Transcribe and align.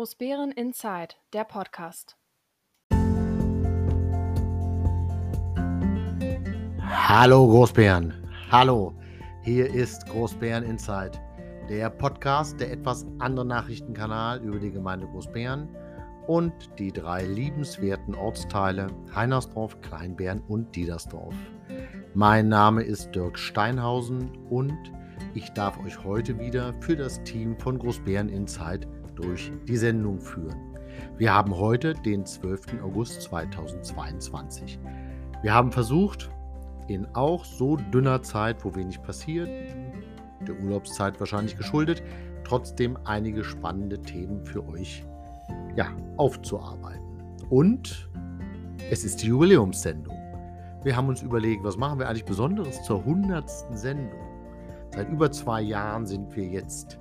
Großbären 0.00 0.50
Inside, 0.52 1.14
der 1.34 1.44
Podcast. 1.44 2.16
Hallo 6.80 7.46
Großbären, 7.46 8.14
hallo, 8.50 8.94
hier 9.42 9.66
ist 9.66 10.06
Großbären 10.06 10.64
Inside, 10.64 11.10
der 11.68 11.90
Podcast, 11.90 12.58
der 12.58 12.72
etwas 12.72 13.06
andere 13.18 13.44
Nachrichtenkanal 13.44 14.40
über 14.40 14.58
die 14.58 14.70
Gemeinde 14.70 15.06
Großbären 15.06 15.68
und 16.26 16.54
die 16.78 16.92
drei 16.92 17.24
liebenswerten 17.24 18.14
Ortsteile 18.14 18.86
Heinersdorf, 19.14 19.78
Kleinbären 19.82 20.40
und 20.48 20.74
Diedersdorf. 20.74 21.34
Mein 22.14 22.48
Name 22.48 22.84
ist 22.84 23.14
Dirk 23.14 23.38
Steinhausen 23.38 24.30
und 24.48 24.78
ich 25.34 25.50
darf 25.50 25.78
euch 25.84 26.02
heute 26.04 26.38
wieder 26.38 26.72
für 26.80 26.96
das 26.96 27.22
Team 27.24 27.54
von 27.58 27.78
Großbären 27.78 28.30
Insight 28.30 28.88
durch 29.20 29.52
die 29.68 29.76
Sendung 29.76 30.20
führen. 30.20 30.56
Wir 31.18 31.34
haben 31.34 31.56
heute 31.56 31.94
den 31.94 32.24
12. 32.24 32.82
August 32.82 33.22
2022. 33.22 34.78
Wir 35.42 35.54
haben 35.54 35.72
versucht, 35.72 36.30
in 36.88 37.06
auch 37.14 37.44
so 37.44 37.76
dünner 37.76 38.22
Zeit, 38.22 38.64
wo 38.64 38.74
wenig 38.74 39.02
passiert, 39.02 39.48
der 40.46 40.58
Urlaubszeit 40.60 41.20
wahrscheinlich 41.20 41.56
geschuldet, 41.56 42.02
trotzdem 42.44 42.98
einige 43.04 43.44
spannende 43.44 44.00
Themen 44.02 44.44
für 44.44 44.66
euch 44.68 45.04
ja, 45.76 45.86
aufzuarbeiten. 46.16 47.00
Und 47.48 48.10
es 48.90 49.04
ist 49.04 49.22
die 49.22 49.26
Jubiläumssendung. 49.26 50.16
Wir 50.82 50.96
haben 50.96 51.08
uns 51.08 51.22
überlegt, 51.22 51.62
was 51.62 51.76
machen 51.76 51.98
wir 51.98 52.08
eigentlich 52.08 52.24
Besonderes 52.24 52.82
zur 52.82 53.00
100. 53.00 53.48
Sendung? 53.72 54.18
Seit 54.92 55.08
über 55.10 55.30
zwei 55.30 55.60
Jahren 55.60 56.06
sind 56.06 56.34
wir 56.34 56.44
jetzt 56.44 56.98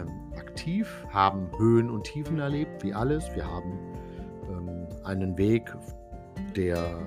ähm, 0.00 0.32
aktiv, 0.36 1.06
haben 1.10 1.48
Höhen 1.58 1.90
und 1.90 2.04
Tiefen 2.04 2.38
erlebt, 2.38 2.82
wie 2.82 2.94
alles. 2.94 3.24
Wir 3.34 3.46
haben 3.46 3.72
ähm, 4.48 4.86
einen 5.04 5.36
Weg, 5.36 5.74
der, 6.56 6.98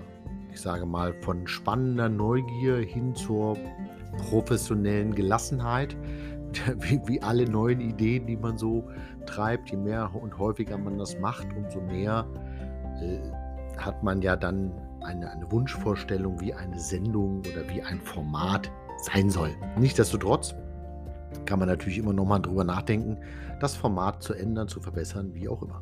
ich 0.52 0.62
sage 0.62 0.86
mal, 0.86 1.14
von 1.22 1.48
spannender 1.48 2.10
Neugier 2.10 2.78
hin 2.78 3.16
zur 3.16 3.58
professionellen 4.30 5.14
Gelassenheit, 5.14 5.96
wie, 6.80 7.02
wie 7.06 7.22
alle 7.22 7.50
neuen 7.50 7.80
Ideen, 7.80 8.28
die 8.28 8.38
man 8.38 8.58
so 8.58 8.88
treibt, 9.26 9.72
je 9.72 9.78
mehr 9.78 10.10
und 10.14 10.38
häufiger 10.38 10.78
man 10.78 10.98
das 10.98 11.18
macht, 11.20 11.48
umso 11.56 11.82
mehr 11.82 12.26
äh, 13.02 13.20
hat 13.78 14.04
man 14.04 14.22
ja 14.22 14.36
dann 14.36 14.72
eine, 15.02 15.32
eine 15.32 15.52
Wunschvorstellung, 15.52 16.40
wie 16.42 16.54
eine 16.54 16.80
Sendung 16.80 17.40
oder 17.40 17.68
wie 17.70 17.82
ein 17.82 18.00
Format 18.02 18.72
sein 18.98 19.30
soll. 19.30 19.52
Nichtsdestotrotz 19.78 20.56
kann 21.46 21.60
man 21.60 21.68
natürlich 21.68 21.98
immer 21.98 22.14
noch 22.14 22.26
mal 22.26 22.40
drüber 22.40 22.64
nachdenken, 22.64 23.18
das 23.60 23.76
Format 23.76 24.24
zu 24.24 24.34
ändern, 24.34 24.68
zu 24.68 24.80
verbessern, 24.80 25.34
wie 25.34 25.48
auch 25.48 25.62
immer. 25.62 25.82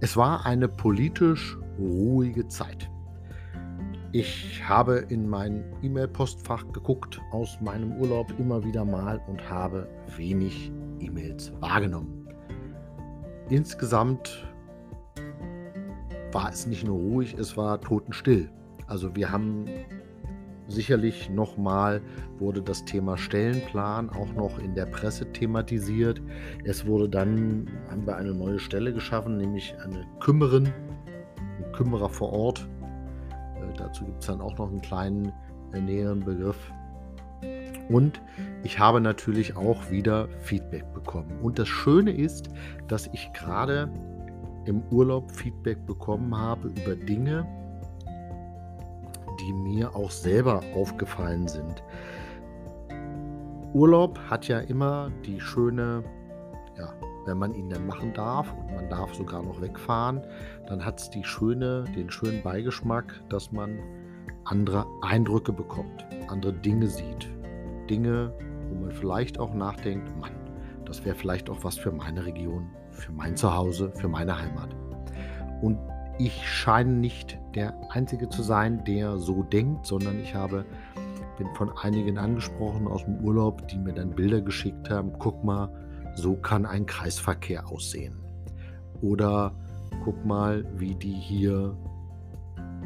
Es 0.00 0.16
war 0.16 0.44
eine 0.44 0.68
politisch 0.68 1.56
ruhige 1.78 2.46
Zeit. 2.48 2.90
Ich 4.12 4.62
habe 4.68 5.04
in 5.08 5.28
mein 5.28 5.64
E-Mail-Postfach 5.82 6.72
geguckt 6.72 7.20
aus 7.32 7.60
meinem 7.60 7.92
Urlaub 7.94 8.32
immer 8.38 8.62
wieder 8.64 8.84
mal 8.84 9.20
und 9.26 9.50
habe 9.50 9.88
wenig 10.16 10.72
E-Mails 11.00 11.52
wahrgenommen. 11.60 12.28
Insgesamt 13.50 14.46
war 16.32 16.50
es 16.50 16.66
nicht 16.66 16.86
nur 16.86 16.96
ruhig, 16.96 17.34
es 17.34 17.56
war 17.56 17.80
totenstill. 17.80 18.50
Also 18.86 19.14
wir 19.16 19.30
haben 19.30 19.66
Sicherlich 20.66 21.28
nochmal 21.28 22.00
wurde 22.38 22.62
das 22.62 22.84
Thema 22.84 23.18
Stellenplan 23.18 24.08
auch 24.10 24.32
noch 24.32 24.58
in 24.58 24.74
der 24.74 24.86
Presse 24.86 25.30
thematisiert. 25.32 26.22
Es 26.64 26.86
wurde 26.86 27.08
dann, 27.08 27.66
haben 27.90 28.06
wir 28.06 28.16
eine 28.16 28.32
neue 28.32 28.58
Stelle 28.58 28.92
geschaffen, 28.92 29.36
nämlich 29.36 29.74
eine 29.84 30.06
Kümmerin, 30.20 30.66
ein 30.66 31.72
Kümmerer 31.72 32.08
vor 32.08 32.32
Ort. 32.32 32.66
Äh, 33.30 33.76
dazu 33.76 34.06
gibt 34.06 34.20
es 34.20 34.26
dann 34.26 34.40
auch 34.40 34.56
noch 34.56 34.70
einen 34.70 34.80
kleinen 34.80 35.32
äh, 35.74 35.80
näheren 35.80 36.20
Begriff. 36.20 36.72
Und 37.90 38.22
ich 38.62 38.78
habe 38.78 39.02
natürlich 39.02 39.56
auch 39.56 39.90
wieder 39.90 40.28
Feedback 40.40 40.90
bekommen. 40.94 41.38
Und 41.42 41.58
das 41.58 41.68
Schöne 41.68 42.12
ist, 42.12 42.48
dass 42.88 43.06
ich 43.12 43.30
gerade 43.34 43.90
im 44.64 44.82
Urlaub 44.90 45.30
Feedback 45.30 45.84
bekommen 45.84 46.34
habe 46.34 46.68
über 46.68 46.96
Dinge, 46.96 47.46
die 49.44 49.52
mir 49.52 49.94
auch 49.94 50.10
selber 50.10 50.62
aufgefallen 50.74 51.46
sind. 51.48 51.82
Urlaub 53.74 54.18
hat 54.30 54.48
ja 54.48 54.60
immer 54.60 55.10
die 55.26 55.40
schöne, 55.40 56.04
ja, 56.78 56.94
wenn 57.26 57.38
man 57.38 57.52
ihn 57.54 57.68
dann 57.68 57.86
machen 57.86 58.12
darf 58.14 58.52
und 58.52 58.74
man 58.74 58.88
darf 58.88 59.14
sogar 59.14 59.42
noch 59.42 59.60
wegfahren, 59.60 60.22
dann 60.66 60.84
hat 60.84 61.00
es 61.00 61.10
die 61.10 61.24
schöne, 61.24 61.84
den 61.96 62.10
schönen 62.10 62.42
Beigeschmack, 62.42 63.20
dass 63.28 63.52
man 63.52 63.78
andere 64.44 64.86
Eindrücke 65.02 65.52
bekommt, 65.52 66.06
andere 66.28 66.52
Dinge 66.52 66.86
sieht. 66.86 67.28
Dinge, 67.90 68.32
wo 68.68 68.80
man 68.80 68.92
vielleicht 68.92 69.38
auch 69.38 69.52
nachdenkt, 69.52 70.08
Mann, 70.18 70.32
das 70.86 71.04
wäre 71.04 71.16
vielleicht 71.16 71.50
auch 71.50 71.64
was 71.64 71.76
für 71.76 71.92
meine 71.92 72.24
Region, 72.24 72.70
für 72.90 73.12
mein 73.12 73.36
Zuhause, 73.36 73.92
für 73.96 74.08
meine 74.08 74.38
Heimat. 74.38 74.74
Und 75.60 75.78
ich 76.18 76.48
scheine 76.48 76.92
nicht 76.92 77.38
der 77.54 77.74
Einzige 77.90 78.28
zu 78.28 78.42
sein, 78.42 78.84
der 78.84 79.18
so 79.18 79.42
denkt, 79.42 79.86
sondern 79.86 80.20
ich 80.20 80.34
habe, 80.34 80.64
bin 81.38 81.48
von 81.54 81.70
einigen 81.78 82.18
angesprochen 82.18 82.86
aus 82.86 83.04
dem 83.04 83.18
Urlaub, 83.24 83.66
die 83.68 83.78
mir 83.78 83.92
dann 83.92 84.10
Bilder 84.10 84.40
geschickt 84.40 84.90
haben. 84.90 85.12
Guck 85.18 85.42
mal, 85.42 85.68
so 86.14 86.36
kann 86.36 86.66
ein 86.66 86.86
Kreisverkehr 86.86 87.68
aussehen. 87.68 88.16
Oder 89.02 89.54
guck 90.04 90.24
mal, 90.24 90.64
wie 90.78 90.94
die 90.94 91.12
hier 91.12 91.76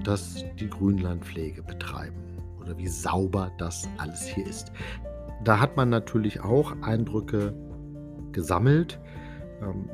das, 0.04 0.44
die 0.58 0.70
Grünlandpflege 0.70 1.62
betreiben. 1.62 2.16
Oder 2.60 2.76
wie 2.78 2.88
sauber 2.88 3.50
das 3.58 3.88
alles 3.98 4.26
hier 4.26 4.46
ist. 4.46 4.72
Da 5.44 5.60
hat 5.60 5.76
man 5.76 5.90
natürlich 5.90 6.40
auch 6.40 6.74
Eindrücke 6.82 7.54
gesammelt. 8.32 8.98
Ähm, 9.62 9.88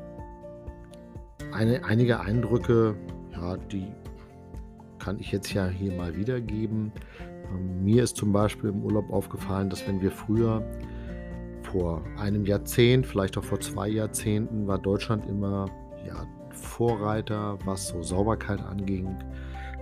eine, 1.52 1.84
einige 1.84 2.20
Eindrücke 2.20 2.96
ja, 3.44 3.56
die 3.56 3.86
kann 4.98 5.18
ich 5.18 5.32
jetzt 5.32 5.52
ja 5.52 5.66
hier 5.66 5.92
mal 5.92 6.16
wiedergeben. 6.16 6.92
Ähm, 7.52 7.84
mir 7.84 8.02
ist 8.02 8.16
zum 8.16 8.32
Beispiel 8.32 8.70
im 8.70 8.82
Urlaub 8.82 9.10
aufgefallen, 9.10 9.68
dass 9.68 9.86
wenn 9.86 10.00
wir 10.00 10.10
früher 10.10 10.62
vor 11.62 12.02
einem 12.18 12.46
Jahrzehnt, 12.46 13.06
vielleicht 13.06 13.36
auch 13.36 13.44
vor 13.44 13.60
zwei 13.60 13.88
Jahrzehnten, 13.88 14.66
war 14.66 14.78
Deutschland 14.78 15.26
immer 15.26 15.68
ja, 16.06 16.26
Vorreiter, 16.50 17.58
was 17.64 17.88
so 17.88 18.02
Sauberkeit 18.02 18.60
anging, 18.60 19.16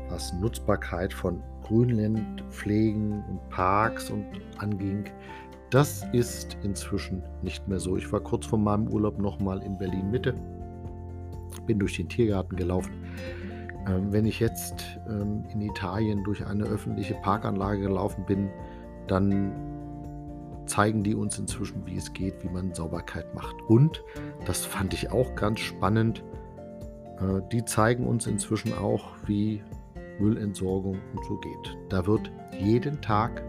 was 0.09 0.33
Nutzbarkeit 0.35 1.13
von 1.13 1.43
Grünlandpflegen 1.63 3.23
und 3.29 3.49
Parks 3.51 4.11
und 4.11 4.25
anging. 4.59 5.05
Das 5.71 6.05
ist 6.13 6.57
inzwischen 6.63 7.23
nicht 7.43 7.67
mehr 7.69 7.79
so. 7.79 7.97
Ich 7.97 8.11
war 8.13 8.21
kurz 8.21 8.47
vor 8.47 8.59
meinem 8.59 8.89
Urlaub 8.89 9.19
nochmal 9.19 9.63
in 9.63 9.79
Berlin 9.79 10.11
Mitte, 10.11 10.35
bin 11.67 11.79
durch 11.79 11.97
den 11.97 12.09
Tiergarten 12.09 12.57
gelaufen 12.57 12.93
wenn 13.87 14.27
ich 14.27 14.39
jetzt 14.41 14.99
ähm, 15.09 15.45
in 15.53 15.61
Italien 15.61 16.23
durch 16.25 16.47
eine 16.47 16.65
öffentliche 16.65 17.15
Parkanlage 17.15 17.81
gelaufen 17.81 18.25
bin, 18.25 18.49
dann 19.09 19.53
zeigen 20.67 21.03
die 21.03 21.15
uns 21.15 21.39
inzwischen, 21.39 21.85
wie 21.87 21.97
es 21.97 22.13
geht, 22.13 22.43
wie 22.45 22.49
man 22.49 22.75
Sauberkeit 22.75 23.35
macht. 23.35 23.57
Und, 23.67 24.03
das 24.47 24.65
fand 24.65 24.95
ich 24.95 25.11
auch 25.11 25.35
ganz 25.35 25.61
spannend, 25.61 26.23
äh, 27.19 27.41
die 27.51 27.65
zeigen 27.65 28.07
uns 28.07 28.27
inzwischen 28.27 28.73
auch, 28.77 29.13
wie 29.27 29.63
Müllentsorgung 30.19 30.99
und 31.15 31.25
so 31.25 31.37
geht. 31.39 31.77
Da 31.89 32.07
wird 32.07 32.31
jeden 32.59 33.01
Tag 33.01 33.43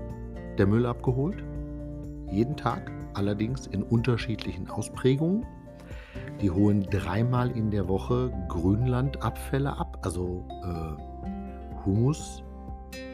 der 0.57 0.67
Müll 0.67 0.85
abgeholt. 0.85 1.43
Jeden 2.31 2.57
Tag, 2.57 2.91
allerdings 3.13 3.67
in 3.67 3.83
unterschiedlichen 3.83 4.69
Ausprägungen. 4.69 5.45
Die 6.43 6.51
holen 6.51 6.83
dreimal 6.83 7.51
in 7.51 7.71
der 7.71 7.87
Woche 7.87 8.29
Grünlandabfälle 8.49 9.77
ab, 9.77 9.97
also 10.01 10.45
äh, 10.49 11.85
Humus, 11.85 12.43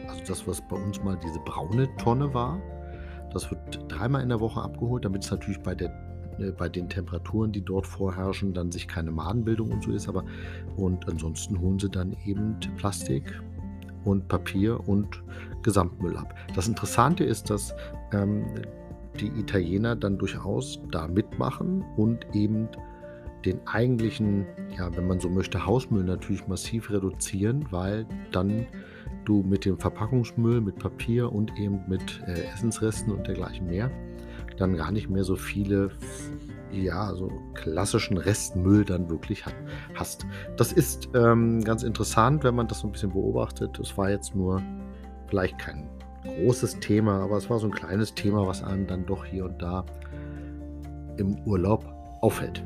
also 0.08 0.20
das, 0.26 0.48
was 0.48 0.60
bei 0.62 0.74
uns 0.74 1.00
mal 1.04 1.16
diese 1.22 1.38
braune 1.38 1.88
Tonne 1.98 2.34
war. 2.34 2.60
Das 3.32 3.48
wird 3.48 3.84
dreimal 3.86 4.24
in 4.24 4.30
der 4.30 4.40
Woche 4.40 4.60
abgeholt, 4.60 5.04
damit 5.04 5.22
es 5.22 5.30
natürlich 5.30 5.60
bei, 5.60 5.76
der, 5.76 5.90
äh, 6.40 6.50
bei 6.50 6.68
den 6.68 6.88
Temperaturen, 6.88 7.52
die 7.52 7.62
dort 7.62 7.86
vorherrschen, 7.86 8.52
dann 8.52 8.72
sich 8.72 8.88
keine 8.88 9.12
Madenbildung 9.12 9.70
und 9.70 9.84
so 9.84 9.92
ist. 9.92 10.08
Aber 10.08 10.24
und 10.76 11.08
ansonsten 11.08 11.60
holen 11.60 11.78
sie 11.78 11.88
dann 11.88 12.16
eben 12.26 12.58
Plastik 12.78 13.40
und 14.04 14.26
Papier 14.26 14.88
und 14.88 15.22
Gesamtmüll 15.62 16.16
ab. 16.16 16.34
Das 16.56 16.66
Interessante 16.66 17.22
ist, 17.22 17.48
dass 17.48 17.76
ähm, 18.12 18.44
die 19.20 19.28
Italiener 19.38 19.94
dann 19.94 20.18
durchaus 20.18 20.80
da 20.90 21.06
mitmachen 21.06 21.84
und 21.96 22.26
eben 22.34 22.68
den 23.44 23.66
eigentlichen, 23.66 24.46
ja, 24.76 24.94
wenn 24.96 25.06
man 25.06 25.20
so 25.20 25.28
möchte, 25.28 25.64
Hausmüll 25.66 26.04
natürlich 26.04 26.46
massiv 26.46 26.90
reduzieren, 26.90 27.66
weil 27.70 28.06
dann 28.32 28.66
du 29.24 29.42
mit 29.42 29.64
dem 29.64 29.78
Verpackungsmüll, 29.78 30.60
mit 30.60 30.78
Papier 30.78 31.32
und 31.32 31.58
eben 31.58 31.80
mit 31.86 32.22
äh, 32.26 32.44
Essensresten 32.54 33.12
und 33.12 33.26
dergleichen 33.26 33.66
mehr 33.66 33.90
dann 34.60 34.76
gar 34.76 34.92
nicht 34.92 35.08
mehr 35.08 35.24
so 35.24 35.36
viele 35.36 35.90
ja, 36.72 37.12
so 37.14 37.32
klassischen 37.54 38.16
Restmüll 38.16 38.84
dann 38.84 39.10
wirklich 39.10 39.44
hat, 39.44 39.54
hast. 39.94 40.24
Das 40.56 40.72
ist 40.72 41.08
ähm, 41.14 41.64
ganz 41.64 41.82
interessant, 41.82 42.44
wenn 42.44 42.54
man 42.54 42.68
das 42.68 42.80
so 42.80 42.86
ein 42.86 42.92
bisschen 42.92 43.10
beobachtet. 43.10 43.76
Es 43.80 43.98
war 43.98 44.08
jetzt 44.08 44.36
nur 44.36 44.62
vielleicht 45.26 45.58
kein 45.58 45.88
großes 46.22 46.78
Thema, 46.78 47.24
aber 47.24 47.38
es 47.38 47.50
war 47.50 47.58
so 47.58 47.66
ein 47.66 47.72
kleines 47.72 48.14
Thema, 48.14 48.46
was 48.46 48.62
einem 48.62 48.86
dann 48.86 49.04
doch 49.04 49.24
hier 49.24 49.46
und 49.46 49.60
da 49.60 49.84
im 51.16 51.38
Urlaub 51.44 51.84
auffällt. 52.20 52.62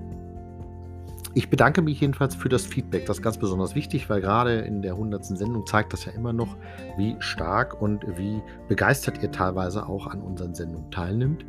Ich 1.36 1.50
bedanke 1.50 1.82
mich 1.82 2.00
jedenfalls 2.00 2.36
für 2.36 2.48
das 2.48 2.64
Feedback. 2.64 3.06
Das 3.06 3.18
ist 3.18 3.22
ganz 3.22 3.38
besonders 3.38 3.74
wichtig, 3.74 4.08
weil 4.08 4.20
gerade 4.20 4.60
in 4.60 4.82
der 4.82 4.92
100. 4.92 5.24
Sendung 5.24 5.66
zeigt 5.66 5.92
das 5.92 6.04
ja 6.04 6.12
immer 6.12 6.32
noch, 6.32 6.56
wie 6.96 7.16
stark 7.18 7.82
und 7.82 8.04
wie 8.16 8.40
begeistert 8.68 9.20
ihr 9.20 9.32
teilweise 9.32 9.88
auch 9.88 10.06
an 10.06 10.22
unseren 10.22 10.54
Sendungen 10.54 10.92
teilnimmt. 10.92 11.44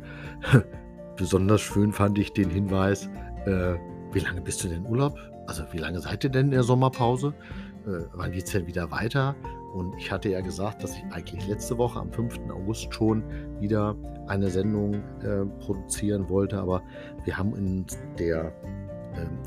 besonders 1.16 1.60
schön 1.60 1.92
fand 1.92 2.18
ich 2.18 2.32
den 2.32 2.50
Hinweis, 2.50 3.08
äh, 3.46 3.74
wie 4.12 4.18
lange 4.18 4.40
bist 4.40 4.62
du 4.64 4.68
denn 4.68 4.84
in 4.84 4.90
Urlaub? 4.90 5.18
Also 5.46 5.62
wie 5.70 5.78
lange 5.78 6.00
seid 6.00 6.24
ihr 6.24 6.30
denn 6.30 6.46
in 6.46 6.52
der 6.52 6.62
Sommerpause? 6.64 7.32
Äh, 7.86 8.06
wann 8.14 8.32
geht 8.32 8.46
es 8.46 8.52
denn 8.52 8.66
wieder 8.66 8.90
weiter? 8.90 9.36
Und 9.72 9.94
ich 9.98 10.10
hatte 10.10 10.30
ja 10.30 10.40
gesagt, 10.40 10.82
dass 10.82 10.96
ich 10.96 11.04
eigentlich 11.12 11.46
letzte 11.46 11.78
Woche 11.78 12.00
am 12.00 12.10
5. 12.12 12.40
August 12.50 12.92
schon 12.92 13.22
wieder 13.60 13.94
eine 14.26 14.50
Sendung 14.50 14.94
äh, 15.22 15.44
produzieren 15.60 16.28
wollte, 16.28 16.58
aber 16.58 16.82
wir 17.24 17.36
haben 17.36 17.54
in 17.54 17.86
der 18.18 18.52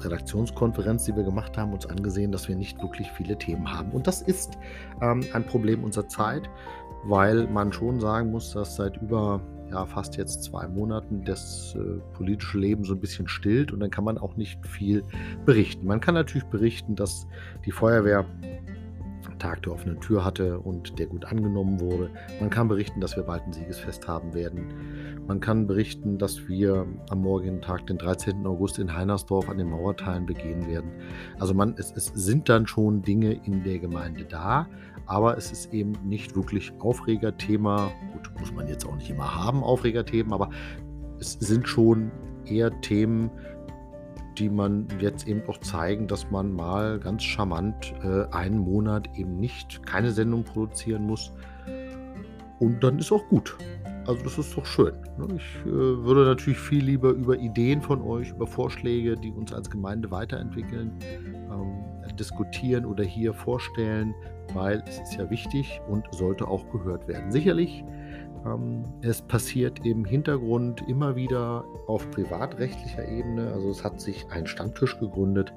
Redaktionskonferenz, 0.01 1.05
die 1.05 1.15
wir 1.15 1.23
gemacht 1.23 1.57
haben, 1.57 1.73
uns 1.73 1.85
angesehen, 1.85 2.31
dass 2.31 2.47
wir 2.47 2.55
nicht 2.55 2.81
wirklich 2.81 3.11
viele 3.11 3.37
Themen 3.37 3.71
haben. 3.71 3.91
Und 3.91 4.07
das 4.07 4.21
ist 4.21 4.57
ähm, 5.01 5.23
ein 5.33 5.45
Problem 5.45 5.83
unserer 5.83 6.07
Zeit, 6.07 6.49
weil 7.05 7.47
man 7.47 7.71
schon 7.71 7.99
sagen 7.99 8.31
muss, 8.31 8.53
dass 8.53 8.75
seit 8.75 8.97
über 8.97 9.41
ja, 9.71 9.85
fast 9.85 10.17
jetzt 10.17 10.43
zwei 10.43 10.67
Monaten 10.67 11.23
das 11.23 11.75
äh, 11.75 11.99
politische 12.13 12.57
Leben 12.57 12.83
so 12.83 12.93
ein 12.93 12.99
bisschen 12.99 13.27
stillt 13.27 13.71
und 13.71 13.79
dann 13.79 13.91
kann 13.91 14.03
man 14.03 14.17
auch 14.17 14.35
nicht 14.35 14.65
viel 14.65 15.03
berichten. 15.45 15.85
Man 15.85 15.99
kann 15.99 16.15
natürlich 16.15 16.47
berichten, 16.47 16.95
dass 16.95 17.27
die 17.65 17.71
Feuerwehr 17.71 18.25
Tag 19.39 19.63
der 19.63 19.73
offenen 19.73 19.99
Tür 19.99 20.23
hatte 20.23 20.59
und 20.59 20.99
der 20.99 21.07
gut 21.07 21.25
angenommen 21.25 21.79
wurde. 21.79 22.11
Man 22.39 22.49
kann 22.49 22.67
berichten, 22.67 23.01
dass 23.01 23.15
wir 23.15 23.23
bald 23.23 23.43
ein 23.45 23.53
Siegesfest 23.53 24.07
haben 24.07 24.33
werden. 24.33 24.73
Man 25.27 25.39
kann 25.39 25.67
berichten, 25.67 26.17
dass 26.17 26.47
wir 26.47 26.85
am 27.09 27.21
morgigen 27.21 27.61
Tag, 27.61 27.87
den 27.87 27.97
13. 27.97 28.45
August, 28.45 28.79
in 28.79 28.95
Heinersdorf 28.95 29.49
an 29.49 29.57
den 29.57 29.69
Mauerteilen 29.69 30.25
begehen 30.25 30.67
werden. 30.67 30.91
Also 31.39 31.53
man, 31.53 31.75
es, 31.77 31.91
es 31.95 32.11
sind 32.13 32.49
dann 32.49 32.67
schon 32.67 33.01
Dinge 33.01 33.39
in 33.45 33.63
der 33.63 33.79
Gemeinde 33.79 34.25
da, 34.25 34.67
aber 35.05 35.37
es 35.37 35.51
ist 35.51 35.73
eben 35.73 35.93
nicht 36.03 36.35
wirklich 36.35 36.71
Aufregerthema. 36.79 37.91
Gut, 38.13 38.31
muss 38.39 38.51
man 38.51 38.67
jetzt 38.67 38.85
auch 38.85 38.95
nicht 38.95 39.09
immer 39.09 39.35
haben, 39.35 39.63
Aufregerthemen, 39.63 40.33
aber 40.33 40.49
es 41.19 41.33
sind 41.33 41.67
schon 41.67 42.11
eher 42.45 42.79
Themen, 42.81 43.29
die 44.39 44.49
man 44.49 44.87
jetzt 44.99 45.27
eben 45.27 45.41
auch 45.47 45.59
zeigen, 45.59 46.07
dass 46.07 46.31
man 46.31 46.53
mal 46.53 46.99
ganz 46.99 47.23
charmant 47.23 47.93
äh, 48.03 48.25
einen 48.33 48.59
Monat 48.59 49.09
eben 49.15 49.35
nicht 49.37 49.85
keine 49.85 50.11
Sendung 50.11 50.43
produzieren 50.43 51.05
muss. 51.05 51.33
Und 52.59 52.83
dann 52.83 52.99
ist 52.99 53.11
auch 53.11 53.27
gut. 53.27 53.57
Also 54.07 54.23
das 54.23 54.37
ist 54.37 54.57
doch 54.57 54.65
schön. 54.65 54.93
Ne? 55.17 55.27
Ich 55.35 55.65
äh, 55.65 55.69
würde 55.71 56.25
natürlich 56.25 56.57
viel 56.57 56.83
lieber 56.83 57.11
über 57.11 57.37
Ideen 57.37 57.81
von 57.81 58.01
euch, 58.01 58.31
über 58.31 58.47
Vorschläge, 58.47 59.15
die 59.15 59.31
uns 59.31 59.53
als 59.53 59.69
Gemeinde 59.69 60.09
weiterentwickeln, 60.09 60.93
ähm, 61.51 62.15
diskutieren 62.15 62.85
oder 62.85 63.03
hier 63.03 63.33
vorstellen, 63.33 64.15
weil 64.53 64.83
es 64.87 64.99
ist 64.99 65.15
ja 65.15 65.29
wichtig 65.29 65.79
und 65.87 66.05
sollte 66.11 66.47
auch 66.47 66.69
gehört 66.71 67.07
werden. 67.07 67.31
Sicherlich 67.31 67.83
ähm, 68.45 68.83
es 69.01 69.21
passiert 69.21 69.85
im 69.85 70.05
Hintergrund 70.05 70.83
immer 70.87 71.15
wieder 71.15 71.63
auf 71.87 72.09
privatrechtlicher 72.11 73.07
Ebene. 73.07 73.51
Also 73.53 73.69
es 73.69 73.83
hat 73.83 73.99
sich 74.01 74.25
ein 74.29 74.47
Stammtisch 74.47 74.99
gegründet 74.99 75.53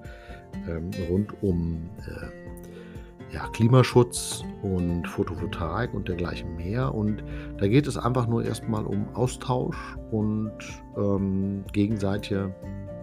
ähm, 0.69 0.91
rund 1.09 1.43
um 1.43 1.91
äh, 2.07 3.39
Klimaschutz 3.53 4.45
und 4.63 5.09
Photovoltaik 5.09 5.95
und 5.95 6.09
dergleichen 6.09 6.57
mehr. 6.57 6.95
Und 6.95 7.25
da 7.59 7.67
geht 7.67 7.87
es 7.87 7.97
einfach 7.97 8.27
nur 8.27 8.45
erstmal 8.45 8.85
um 8.85 9.07
Austausch 9.15 9.97
und 10.11 10.53
ähm, 10.97 11.65
gegenseitige, 11.73 12.55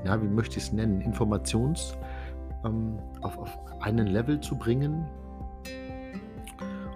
ja, 0.06 0.22
wie 0.22 0.28
möchte 0.28 0.58
ich 0.58 0.64
es 0.64 0.74
nennen, 0.74 1.02
Informations 1.02 1.98
auf, 3.22 3.38
auf 3.38 3.58
einen 3.80 4.08
Level 4.08 4.40
zu 4.42 4.58
bringen. 4.58 5.06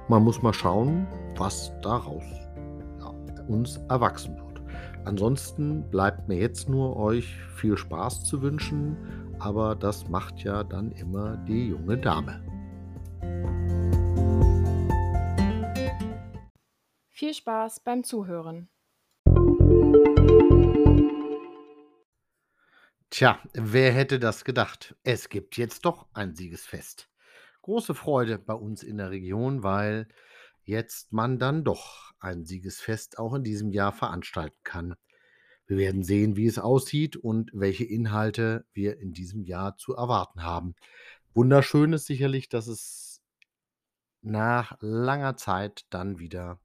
Man 0.10 0.24
muss 0.24 0.42
mal 0.42 0.54
schauen, 0.54 1.08
was 1.38 1.72
daraus 1.82 2.24
uns 3.48 3.78
erwachsen 3.90 4.38
wird. 4.38 4.62
Ansonsten 5.06 5.90
bleibt 5.90 6.28
mir 6.28 6.38
jetzt 6.38 6.69
nur 6.69 6.95
euch 6.95 7.36
viel 7.56 7.78
Spaß 7.78 8.24
zu 8.24 8.42
wünschen, 8.42 8.98
aber 9.40 9.75
das 9.75 10.07
macht 10.07 10.40
ja 10.44 10.63
dann 10.63 10.92
immer 10.92 11.38
die 11.38 11.69
junge 11.69 11.98
Dame. 11.98 12.42
Viel 17.10 17.34
Spaß 17.34 17.81
beim 17.81 18.04
Zuhören. 18.04 18.69
Tja, 23.10 23.39
wer 23.54 23.92
hätte 23.92 24.19
das 24.19 24.44
gedacht? 24.44 24.96
Es 25.04 25.30
gibt 25.30 25.56
jetzt 25.57 25.86
doch 25.86 26.07
ein 26.13 26.36
Siegesfest. 26.36 27.10
Große 27.62 27.94
Freude 27.94 28.39
bei 28.39 28.56
uns 28.56 28.81
in 28.81 28.98
der 28.98 29.12
Region, 29.12 29.62
weil 29.62 30.07
jetzt 30.63 31.12
man 31.13 31.39
dann 31.39 31.63
doch 31.63 32.12
ein 32.19 32.45
Siegesfest 32.45 33.19
auch 33.19 33.33
in 33.33 33.44
diesem 33.44 33.71
Jahr 33.71 33.92
veranstalten 33.92 34.60
kann. 34.63 34.95
Wir 35.65 35.77
werden 35.77 36.04
sehen, 36.04 36.36
wie 36.36 36.48
es 36.48 36.60
aussieht 36.60 37.15
und 37.15 37.51
welche 37.54 37.86
Inhalte 37.86 38.65
wir 38.74 39.00
in 39.00 39.13
diesem 39.13 39.44
Jahr 39.44 39.77
zu 39.77 39.95
erwarten 39.95 40.44
haben. 40.44 40.75
Wunderschön 41.33 41.94
ist 41.94 42.06
sicherlich, 42.06 42.50
dass 42.50 42.68
es 42.68 43.21
nach 44.21 44.77
langer 44.81 45.36
Zeit 45.36 45.86
dann 45.89 46.19
wieder 46.19 46.60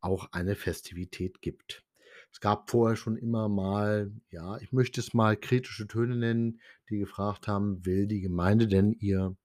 auch 0.00 0.28
eine 0.32 0.54
Festivität 0.54 1.40
gibt. 1.40 1.84
Es 2.32 2.40
gab 2.40 2.70
vorher 2.70 2.96
schon 2.96 3.16
immer 3.16 3.48
mal, 3.48 4.12
ja, 4.30 4.58
ich 4.58 4.72
möchte 4.72 5.00
es 5.00 5.14
mal 5.14 5.36
kritische 5.36 5.86
Töne 5.86 6.16
nennen, 6.16 6.60
die 6.90 6.98
gefragt 6.98 7.48
haben, 7.48 7.84
will 7.86 8.06
die 8.06 8.20
Gemeinde 8.20 8.66
denn 8.66 8.92
ihr 8.92 9.36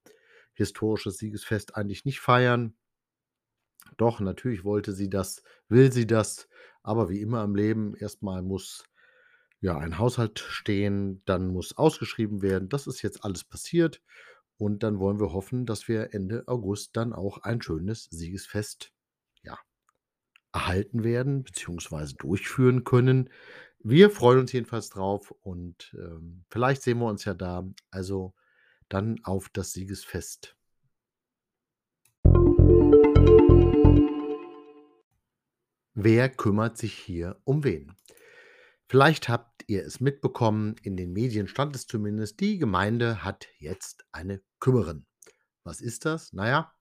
historisches 0.53 1.17
Siegesfest 1.17 1.75
eigentlich 1.75 2.05
nicht 2.05 2.19
feiern? 2.19 2.75
Doch, 4.01 4.19
natürlich 4.19 4.63
wollte 4.63 4.93
sie 4.93 5.11
das, 5.11 5.43
will 5.69 5.91
sie 5.91 6.07
das, 6.07 6.49
aber 6.81 7.07
wie 7.09 7.21
immer 7.21 7.43
im 7.43 7.53
Leben, 7.53 7.93
erstmal 7.93 8.41
muss 8.41 8.83
ja 9.59 9.77
ein 9.77 9.99
Haushalt 9.99 10.39
stehen, 10.39 11.21
dann 11.25 11.49
muss 11.49 11.77
ausgeschrieben 11.77 12.41
werden. 12.41 12.67
Das 12.67 12.87
ist 12.87 13.03
jetzt 13.03 13.23
alles 13.23 13.43
passiert 13.43 14.01
und 14.57 14.81
dann 14.81 14.97
wollen 14.97 15.19
wir 15.19 15.33
hoffen, 15.33 15.67
dass 15.67 15.87
wir 15.87 16.15
Ende 16.15 16.47
August 16.47 16.97
dann 16.97 17.13
auch 17.13 17.43
ein 17.43 17.61
schönes 17.61 18.05
Siegesfest 18.05 18.91
ja, 19.43 19.59
erhalten 20.51 21.03
werden 21.03 21.43
bzw. 21.43 22.15
durchführen 22.17 22.83
können. 22.83 23.29
Wir 23.77 24.09
freuen 24.09 24.39
uns 24.39 24.51
jedenfalls 24.51 24.89
drauf 24.89 25.29
und 25.41 25.95
ähm, 25.95 26.43
vielleicht 26.49 26.81
sehen 26.81 26.97
wir 26.97 27.05
uns 27.05 27.23
ja 27.25 27.35
da. 27.35 27.69
Also 27.91 28.33
dann 28.89 29.19
auf 29.25 29.49
das 29.49 29.73
Siegesfest. 29.73 30.57
Wer 35.93 36.29
kümmert 36.29 36.77
sich 36.77 36.93
hier 36.93 37.41
um 37.43 37.65
wen? 37.65 37.97
Vielleicht 38.87 39.27
habt 39.27 39.65
ihr 39.67 39.85
es 39.85 39.99
mitbekommen, 39.99 40.75
in 40.83 40.95
den 40.95 41.11
Medien 41.11 41.49
stand 41.49 41.75
es 41.75 41.85
zumindest, 41.85 42.39
die 42.39 42.57
Gemeinde 42.57 43.25
hat 43.25 43.47
jetzt 43.57 44.05
eine 44.13 44.41
Kümmerin. 44.61 45.05
Was 45.65 45.81
ist 45.81 46.05
das? 46.05 46.31
Naja, 46.31 46.73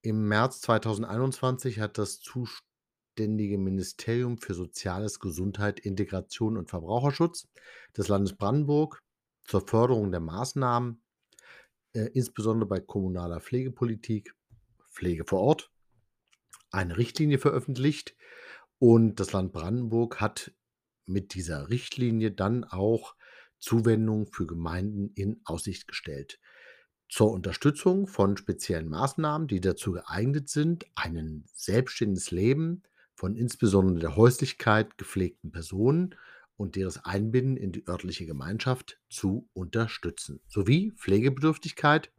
im 0.00 0.28
März 0.28 0.62
2021 0.62 1.78
hat 1.78 1.98
das 1.98 2.20
zuständige 2.20 3.58
Ministerium 3.58 4.38
für 4.38 4.54
Soziales, 4.54 5.20
Gesundheit, 5.20 5.80
Integration 5.80 6.56
und 6.56 6.70
Verbraucherschutz 6.70 7.48
des 7.96 8.08
Landes 8.08 8.34
Brandenburg 8.34 8.98
zur 9.44 9.66
Förderung 9.66 10.10
der 10.10 10.20
Maßnahmen, 10.20 11.02
äh, 11.92 12.08
insbesondere 12.14 12.66
bei 12.66 12.80
kommunaler 12.80 13.40
Pflegepolitik, 13.40 14.34
Pflege 14.90 15.24
vor 15.26 15.40
Ort, 15.40 15.70
eine 16.70 16.96
Richtlinie 16.96 17.38
veröffentlicht 17.38 18.16
und 18.82 19.20
das 19.20 19.30
Land 19.30 19.52
Brandenburg 19.52 20.20
hat 20.20 20.50
mit 21.06 21.34
dieser 21.34 21.70
Richtlinie 21.70 22.32
dann 22.32 22.64
auch 22.64 23.14
Zuwendung 23.60 24.26
für 24.26 24.44
Gemeinden 24.44 25.12
in 25.14 25.40
Aussicht 25.44 25.86
gestellt. 25.86 26.40
Zur 27.08 27.30
Unterstützung 27.30 28.08
von 28.08 28.36
speziellen 28.36 28.88
Maßnahmen, 28.88 29.46
die 29.46 29.60
dazu 29.60 29.92
geeignet 29.92 30.48
sind, 30.48 30.84
ein 30.96 31.44
selbstständiges 31.54 32.32
Leben 32.32 32.82
von 33.14 33.36
insbesondere 33.36 34.00
der 34.00 34.16
Häuslichkeit 34.16 34.98
gepflegten 34.98 35.52
Personen 35.52 36.16
und 36.56 36.74
deren 36.74 37.04
Einbinden 37.04 37.56
in 37.56 37.70
die 37.70 37.86
örtliche 37.86 38.26
Gemeinschaft 38.26 39.00
zu 39.08 39.48
unterstützen, 39.52 40.40
sowie 40.48 40.90
Pflegebedürftigkeit 40.96 42.10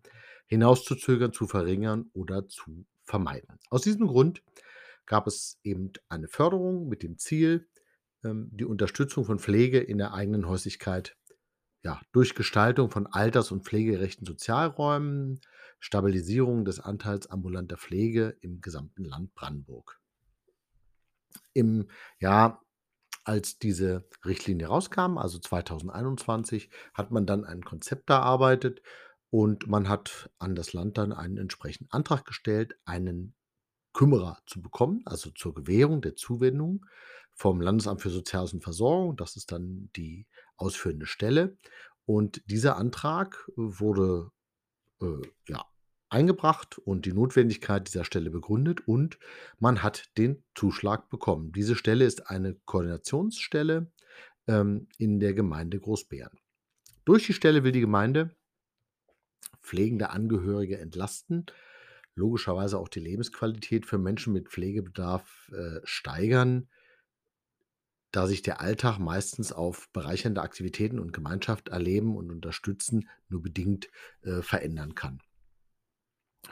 hinauszuzögern, 0.46 1.34
zu 1.34 1.46
verringern 1.46 2.10
oder 2.13 2.48
zu 2.48 2.86
vermeiden. 3.03 3.60
Aus 3.70 3.82
diesem 3.82 4.08
Grund 4.08 4.41
gab 5.05 5.27
es 5.27 5.60
eben 5.63 5.91
eine 6.10 6.27
Förderung 6.27 6.88
mit 6.88 7.03
dem 7.03 7.17
Ziel, 7.17 7.67
ähm, 8.24 8.50
die 8.51 8.65
Unterstützung 8.65 9.25
von 9.25 9.39
Pflege 9.39 9.79
in 9.79 9.98
der 9.98 10.13
eigenen 10.13 10.48
Häuslichkeit, 10.48 11.17
ja, 11.83 12.01
durch 12.13 12.33
Gestaltung 12.33 12.89
von 12.89 13.07
alters 13.07 13.51
und 13.51 13.65
pflegegerechten 13.65 14.25
Sozialräumen, 14.25 15.41
Stabilisierung 15.79 16.63
des 16.63 16.79
Anteils 16.79 17.27
ambulanter 17.27 17.77
Pflege 17.77 18.38
im 18.39 18.62
gesamten 18.62 19.03
Land 19.03 19.36
Brandenburg. 19.36 20.00
Im 21.51 21.89
Jahr, 22.19 22.63
als 23.25 23.60
diese 23.60 24.07
Richtlinie 24.25 24.67
rauskam, 24.67 25.17
also 25.17 25.39
2021, 25.39 26.69
hat 26.93 27.12
man 27.12 27.25
dann 27.25 27.43
ein 27.43 27.63
Konzept 27.63 28.10
erarbeitet 28.10 28.81
und 29.29 29.67
man 29.67 29.89
hat 29.89 30.29
an 30.39 30.55
das 30.55 30.72
Land 30.74 30.98
dann 30.98 31.12
einen 31.12 31.38
entsprechenden 31.38 31.91
Antrag 31.91 32.24
gestellt, 32.24 32.77
einen 32.86 33.36
Kümmerer 33.94 34.40
zu 34.46 34.62
bekommen, 34.62 35.02
also 35.06 35.30
zur 35.32 35.54
Gewährung 35.54 36.02
der 36.02 36.16
Zuwendung 36.16 36.86
vom 37.34 37.62
Landesamt 37.62 38.02
für 38.02 38.10
Soziales 38.10 38.54
und 38.54 38.64
Versorgung. 38.64 39.16
Das 39.16 39.36
ist 39.36 39.52
dann 39.52 39.90
die 39.96 40.28
ausführende 40.58 41.06
Stelle. 41.06 41.58
Und 42.06 42.42
dieser 42.50 42.78
Antrag 42.78 43.50
wurde, 43.56 44.32
äh, 45.02 45.22
ja, 45.48 45.66
eingebracht 46.10 46.78
und 46.78 47.06
die 47.06 47.14
Notwendigkeit 47.14 47.88
dieser 47.88 48.06
Stelle 48.06 48.30
begründet 48.30 48.88
und 48.88 49.18
man 49.58 49.82
hat 49.82 50.16
den 50.18 50.44
Zuschlag 50.54 51.10
bekommen. 51.10 51.52
Diese 51.52 51.76
Stelle 51.76 52.06
ist 52.06 52.30
eine 52.30 52.54
Koordinationsstelle, 52.66 53.92
ähm, 54.48 54.88
in 54.98 55.20
der 55.20 55.34
Gemeinde 55.34 55.80
Großbeeren. 55.80 56.38
Durch 57.06 57.26
die 57.26 57.34
Stelle 57.34 57.64
will 57.64 57.72
die 57.72 57.82
Gemeinde 57.82 58.36
pflegende 59.62 60.12
Angehörige 60.12 60.78
entlasten, 60.78 61.46
logischerweise 62.15 62.77
auch 62.77 62.89
die 62.89 63.00
Lebensqualität 63.00 63.86
für 63.86 63.98
Menschen 63.98 64.34
mit 64.34 64.50
Pflegebedarf, 64.50 65.51
äh, 65.53 65.79
steigern 65.84 66.67
da 68.13 68.27
sich 68.27 68.43
der 68.43 68.62
Alltag 68.62 69.00
meistens 69.00 69.51
auf 69.51 69.89
bereichernde 69.91 70.43
Aktivitäten 70.43 71.00
und 71.00 71.13
Gemeinschaft 71.13 71.70
erleben 71.70 72.15
und 72.15 72.32
unterstützen 72.32 73.10
nur 73.27 73.41
bedingt, 73.41 73.89
äh, 74.22 74.43
verändern 74.43 74.93
kann. 74.93 75.20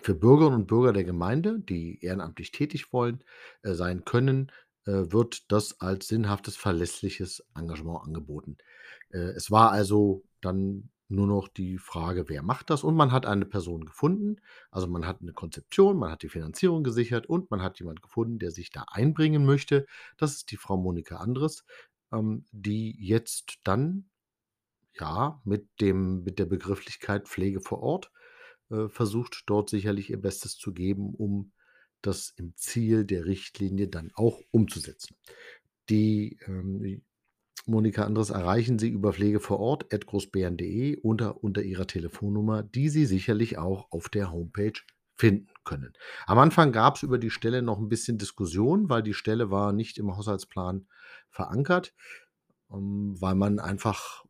Für 0.01 0.15
Bürgerinnen 0.15 0.61
und 0.61 0.67
Bürger 0.67 0.91
der 0.91 1.03
Gemeinde, 1.03 1.59
die 1.59 2.03
ehrenamtlich 2.03 2.51
tätig 2.51 2.91
wollen 2.91 3.23
äh, 3.61 3.73
sein 3.73 4.05
können, 4.05 4.51
äh, 4.85 4.91
wird 5.11 5.51
das 5.51 5.79
als 5.79 6.07
sinnhaftes, 6.07 6.57
verlässliches 6.57 7.45
Engagement 7.55 8.03
angeboten. 8.05 8.57
Äh, 9.11 9.19
es 9.19 9.51
war 9.51 9.71
also 9.71 10.23
dann 10.41 10.89
nur 11.11 11.27
noch 11.27 11.47
die 11.47 11.77
Frage, 11.77 12.29
wer 12.29 12.43
macht 12.43 12.69
das? 12.69 12.83
Und 12.83 12.95
man 12.95 13.11
hat 13.11 13.25
eine 13.25 13.45
Person 13.45 13.85
gefunden. 13.85 14.37
Also 14.71 14.87
man 14.87 15.05
hat 15.05 15.21
eine 15.21 15.33
Konzeption, 15.33 15.97
man 15.97 16.11
hat 16.11 16.23
die 16.23 16.29
Finanzierung 16.29 16.83
gesichert 16.83 17.27
und 17.27 17.51
man 17.51 17.61
hat 17.61 17.79
jemand 17.79 18.01
gefunden, 18.01 18.39
der 18.39 18.51
sich 18.51 18.71
da 18.71 18.85
einbringen 18.89 19.45
möchte. 19.45 19.85
Das 20.17 20.33
ist 20.33 20.51
die 20.51 20.57
Frau 20.57 20.77
Monika 20.77 21.17
Andres, 21.17 21.65
ähm, 22.11 22.45
die 22.51 22.95
jetzt 22.99 23.59
dann 23.63 24.09
ja 24.93 25.41
mit 25.45 25.67
dem 25.79 26.23
mit 26.23 26.39
der 26.39 26.45
Begrifflichkeit 26.45 27.27
Pflege 27.27 27.61
vor 27.61 27.81
Ort 27.81 28.11
äh, 28.69 28.87
versucht, 28.89 29.43
dort 29.45 29.69
sicherlich 29.69 30.09
ihr 30.09 30.21
Bestes 30.21 30.57
zu 30.57 30.73
geben, 30.73 31.13
um 31.13 31.51
das 32.01 32.33
im 32.35 32.55
Ziel 32.55 33.05
der 33.05 33.25
Richtlinie 33.25 33.87
dann 33.87 34.11
auch 34.15 34.41
umzusetzen. 34.51 35.15
Die, 35.89 36.39
ähm, 36.47 37.03
Monika 37.67 38.03
Andres 38.03 38.31
erreichen 38.31 38.79
Sie 38.79 38.89
über 38.89 39.13
Pflege 39.13 39.39
vor 39.39 39.59
Ort 39.59 39.93
unter, 41.03 41.43
unter 41.43 41.61
Ihrer 41.61 41.87
Telefonnummer, 41.87 42.63
die 42.63 42.89
Sie 42.89 43.05
sicherlich 43.05 43.57
auch 43.57 43.91
auf 43.91 44.09
der 44.09 44.31
Homepage 44.31 44.73
finden 45.15 45.49
können. 45.63 45.93
Am 46.25 46.39
Anfang 46.39 46.71
gab 46.71 46.95
es 46.95 47.03
über 47.03 47.19
die 47.19 47.29
Stelle 47.29 47.61
noch 47.61 47.77
ein 47.77 47.89
bisschen 47.89 48.17
Diskussion, 48.17 48.89
weil 48.89 49.03
die 49.03 49.13
Stelle 49.13 49.51
war 49.51 49.73
nicht 49.73 49.97
im 49.99 50.15
Haushaltsplan 50.15 50.87
verankert, 51.29 51.93
ähm, 52.71 53.15
weil 53.19 53.35
man 53.35 53.59
einfach 53.59 54.25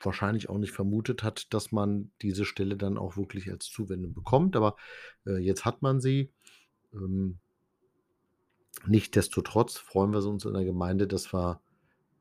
wahrscheinlich 0.00 0.48
auch 0.48 0.58
nicht 0.58 0.72
vermutet 0.72 1.22
hat, 1.22 1.52
dass 1.52 1.72
man 1.72 2.12
diese 2.22 2.44
Stelle 2.44 2.76
dann 2.76 2.98
auch 2.98 3.16
wirklich 3.16 3.50
als 3.50 3.66
Zuwendung 3.66 4.14
bekommt. 4.14 4.56
Aber 4.56 4.76
äh, 5.26 5.38
jetzt 5.38 5.64
hat 5.64 5.82
man 5.82 6.00
sie. 6.00 6.30
Ähm, 6.92 7.38
Nichtsdestotrotz 8.86 9.76
freuen 9.76 10.12
wir 10.12 10.24
uns 10.24 10.44
in 10.44 10.54
der 10.54 10.64
Gemeinde, 10.64 11.06
dass 11.06 11.32
wir 11.32 11.60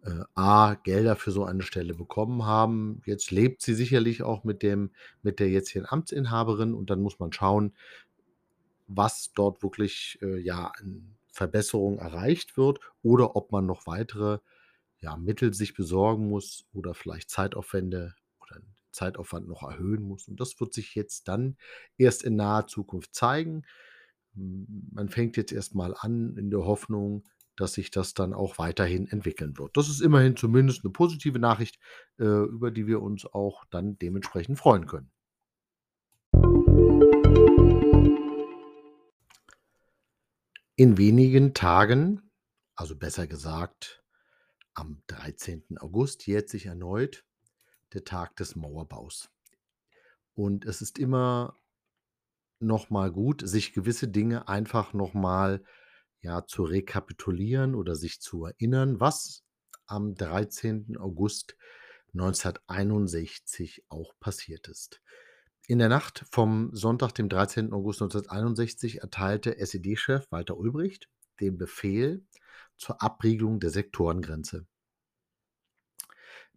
äh, 0.04 0.24
A, 0.36 0.76
Gelder 0.76 1.16
für 1.16 1.32
so 1.32 1.46
eine 1.46 1.64
Stelle 1.64 1.94
bekommen 1.94 2.46
haben. 2.46 3.02
Jetzt 3.06 3.32
lebt 3.32 3.62
sie 3.62 3.74
sicherlich 3.74 4.24
auch 4.24 4.44
mit 4.44 4.64
dem 4.64 4.92
mit 5.22 5.40
der 5.40 5.50
jetzigen 5.50 5.86
Amtsinhaberin 5.86 6.74
und 6.74 6.90
dann 6.90 7.02
muss 7.02 7.20
man 7.20 7.32
schauen, 7.32 7.74
was 8.88 9.32
dort 9.34 9.64
wirklich, 9.64 10.20
äh, 10.22 10.40
ja, 10.40 10.72
an 10.80 11.16
Verbesserung 11.32 11.98
erreicht 11.98 12.58
wird 12.58 12.80
oder 13.04 13.36
ob 13.36 13.52
man 13.52 13.66
noch 13.66 13.88
weitere, 13.88 14.40
ja, 15.00 15.16
Mittel 15.18 15.54
sich 15.54 15.74
besorgen 15.74 16.30
muss 16.30 16.66
oder 16.74 16.94
vielleicht 16.94 17.30
Zeitaufwände 17.30 18.16
oder 18.42 18.62
Zeitaufwand 18.92 19.48
noch 19.48 19.64
erhöhen 19.64 20.04
muss. 20.04 20.28
Und 20.28 20.40
das 20.40 20.60
wird 20.60 20.74
sich 20.74 20.96
jetzt 20.96 21.28
dann 21.28 21.58
erst 21.98 22.24
in 22.24 22.36
naher 22.36 22.68
Zukunft 22.68 23.16
zeigen. 23.16 23.64
Man 24.34 25.10
fängt 25.10 25.38
jetzt 25.38 25.52
erst 25.52 25.76
mal 25.76 25.96
an 25.98 26.38
in 26.38 26.50
der 26.50 26.66
Hoffnung, 26.66 27.24
dass 27.62 27.74
sich 27.74 27.92
das 27.92 28.16
dann 28.16 28.34
auch 28.34 28.58
weiterhin 28.58 29.08
entwickeln 29.08 29.58
wird. 29.58 29.78
Das 29.78 29.88
ist 29.88 30.02
immerhin 30.02 30.36
zumindest 30.36 30.84
eine 30.84 30.92
positive 30.92 31.38
Nachricht, 31.38 31.80
äh, 32.18 32.24
über 32.24 32.72
die 32.72 32.88
wir 32.88 33.02
uns 33.02 33.26
auch 33.26 33.66
dann 33.66 34.00
dementsprechend 34.00 34.58
freuen 34.58 34.88
können. 34.88 35.12
In 40.76 40.98
wenigen 40.98 41.54
Tagen, 41.54 42.32
also 42.76 42.96
besser 42.96 43.28
gesagt 43.28 44.04
am 44.74 45.04
13. 45.08 45.78
August, 45.80 46.26
jährt 46.26 46.50
sich 46.50 46.66
erneut 46.66 47.24
der 47.94 48.04
Tag 48.04 48.36
des 48.38 48.56
Mauerbaus. 48.56 49.30
Und 50.34 50.66
es 50.66 50.82
ist 50.82 50.98
immer 50.98 51.60
noch 52.60 52.90
mal 52.90 53.12
gut, 53.12 53.48
sich 53.48 53.74
gewisse 53.74 54.08
Dinge 54.08 54.48
einfach 54.48 54.94
noch 54.94 55.14
mal 55.14 55.64
ja, 56.22 56.46
zu 56.46 56.64
rekapitulieren 56.64 57.76
oder 57.76 57.96
sich 57.96 58.22
zu 58.22 58.46
erinnern, 58.46 59.00
was 59.00 59.44
am 59.86 60.16
13. 60.16 60.98
August 60.98 61.56
1961 62.14 63.86
auch 63.90 64.14
passiert 64.20 64.68
ist. 64.68 65.02
In 65.68 65.80
der 65.80 65.90
Nacht 65.90 66.26
vom 66.30 66.70
Sonntag, 66.74 67.14
dem 67.14 67.30
13. 67.30 67.72
August 67.74 68.02
1961, 68.02 69.02
erteilte 69.02 69.58
SED-Chef 69.58 70.30
Walter 70.32 70.58
Ulbricht 70.58 71.08
den 71.40 71.58
Befehl 71.58 72.26
zur 72.78 73.02
Abriegelung 73.02 73.60
der 73.60 73.70
Sektorengrenze. 73.70 74.66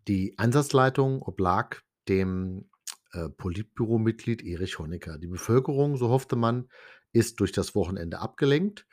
Die 0.08 0.38
Einsatzleitung 0.38 1.22
oblag 1.22 1.80
dem 2.08 2.68
äh, 3.12 3.28
Politbüromitglied 3.28 4.42
Erich 4.42 4.78
Honecker. 4.78 5.18
Die 5.18 5.28
Bevölkerung, 5.28 5.96
so 5.96 6.08
hoffte 6.08 6.36
man, 6.36 6.68
ist 7.12 7.40
durch 7.40 7.52
das 7.52 7.74
Wochenende 7.74 8.18
abgelenkt 8.18 8.86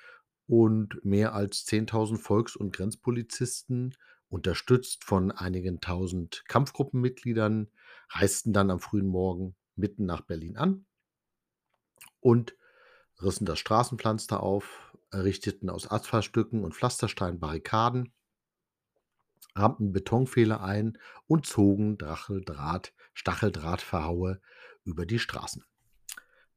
und 0.52 1.00
mehr 1.06 1.34
als 1.34 1.66
10.000 1.66 2.18
Volks- 2.18 2.58
und 2.58 2.76
Grenzpolizisten, 2.76 3.96
unterstützt 4.28 5.06
von 5.06 5.32
einigen 5.32 5.80
tausend 5.80 6.44
Kampfgruppenmitgliedern, 6.50 7.70
reisten 8.10 8.52
dann 8.52 8.70
am 8.70 8.82
frühen 8.82 9.08
Morgen 9.08 9.56
mitten 9.78 10.06
nach 10.06 10.20
Berlin 10.20 10.58
an 10.58 10.86
und 12.20 12.58
rissen 13.22 13.46
das 13.46 13.60
Straßenpflaster 13.60 14.44
auf, 14.44 14.94
errichteten 15.10 15.70
aus 15.70 15.90
Asphaltstücken 15.90 16.66
und 16.66 16.76
Pflasterstein 16.76 17.40
Barrikaden, 17.40 18.12
rammten 19.56 19.94
Betonpfähle 19.94 20.60
ein 20.60 20.98
und 21.28 21.46
zogen 21.46 21.98
Dracheldraht, 21.98 22.94
Stacheldrahtverhaue 23.14 24.42
über 24.84 25.06
die 25.06 25.20
Straßen. 25.20 25.64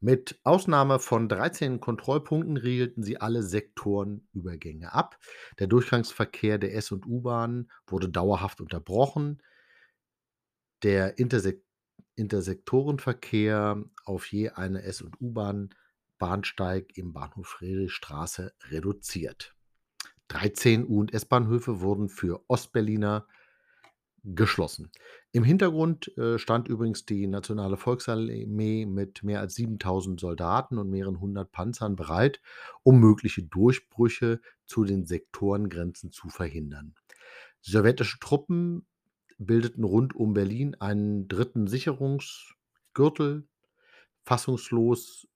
Mit 0.04 0.38
Ausnahme 0.42 0.98
von 0.98 1.30
13 1.30 1.80
Kontrollpunkten 1.80 2.58
riegelten 2.58 3.02
sie 3.02 3.22
alle 3.22 3.42
Sektorenübergänge 3.42 4.92
ab. 4.92 5.18
Der 5.58 5.66
Durchgangsverkehr 5.66 6.58
der 6.58 6.74
S 6.74 6.92
und 6.92 7.06
U-Bahnen 7.06 7.70
wurde 7.86 8.10
dauerhaft 8.10 8.60
unterbrochen. 8.60 9.42
Der 10.82 11.18
Intersek 11.18 11.64
Intersektorenverkehr 12.16 13.82
auf 14.04 14.30
je 14.30 14.50
eine 14.50 14.82
S 14.82 15.00
und 15.00 15.18
U-Bahn 15.22 15.70
Bahnsteig 16.18 16.98
im 16.98 17.14
Bahnhof 17.14 17.46
Friedrichstraße 17.46 18.52
reduziert. 18.68 19.56
13 20.28 20.86
U 20.86 21.00
und 21.00 21.14
S-Bahnhöfe 21.14 21.80
wurden 21.80 22.10
für 22.10 22.44
Ostberliner 22.48 23.26
geschlossen. 24.24 24.90
Im 25.32 25.44
Hintergrund 25.44 26.16
äh, 26.16 26.38
stand 26.38 26.68
übrigens 26.68 27.04
die 27.04 27.26
Nationale 27.26 27.76
Volksarmee 27.76 28.86
mit 28.86 29.22
mehr 29.22 29.40
als 29.40 29.54
7000 29.54 30.18
Soldaten 30.18 30.78
und 30.78 30.88
mehreren 30.88 31.20
hundert 31.20 31.52
Panzern 31.52 31.94
bereit, 31.94 32.40
um 32.82 32.98
mögliche 33.00 33.42
Durchbrüche 33.42 34.40
zu 34.64 34.84
den 34.84 35.04
Sektorengrenzen 35.04 36.10
zu 36.10 36.28
verhindern. 36.28 36.94
Sowjetische 37.60 38.18
Truppen 38.18 38.86
bildeten 39.38 39.84
rund 39.84 40.14
um 40.14 40.32
Berlin 40.32 40.74
einen 40.80 41.28
dritten 41.28 41.66
Sicherungsgürtel. 41.66 43.46
Fassungslos 44.22 45.28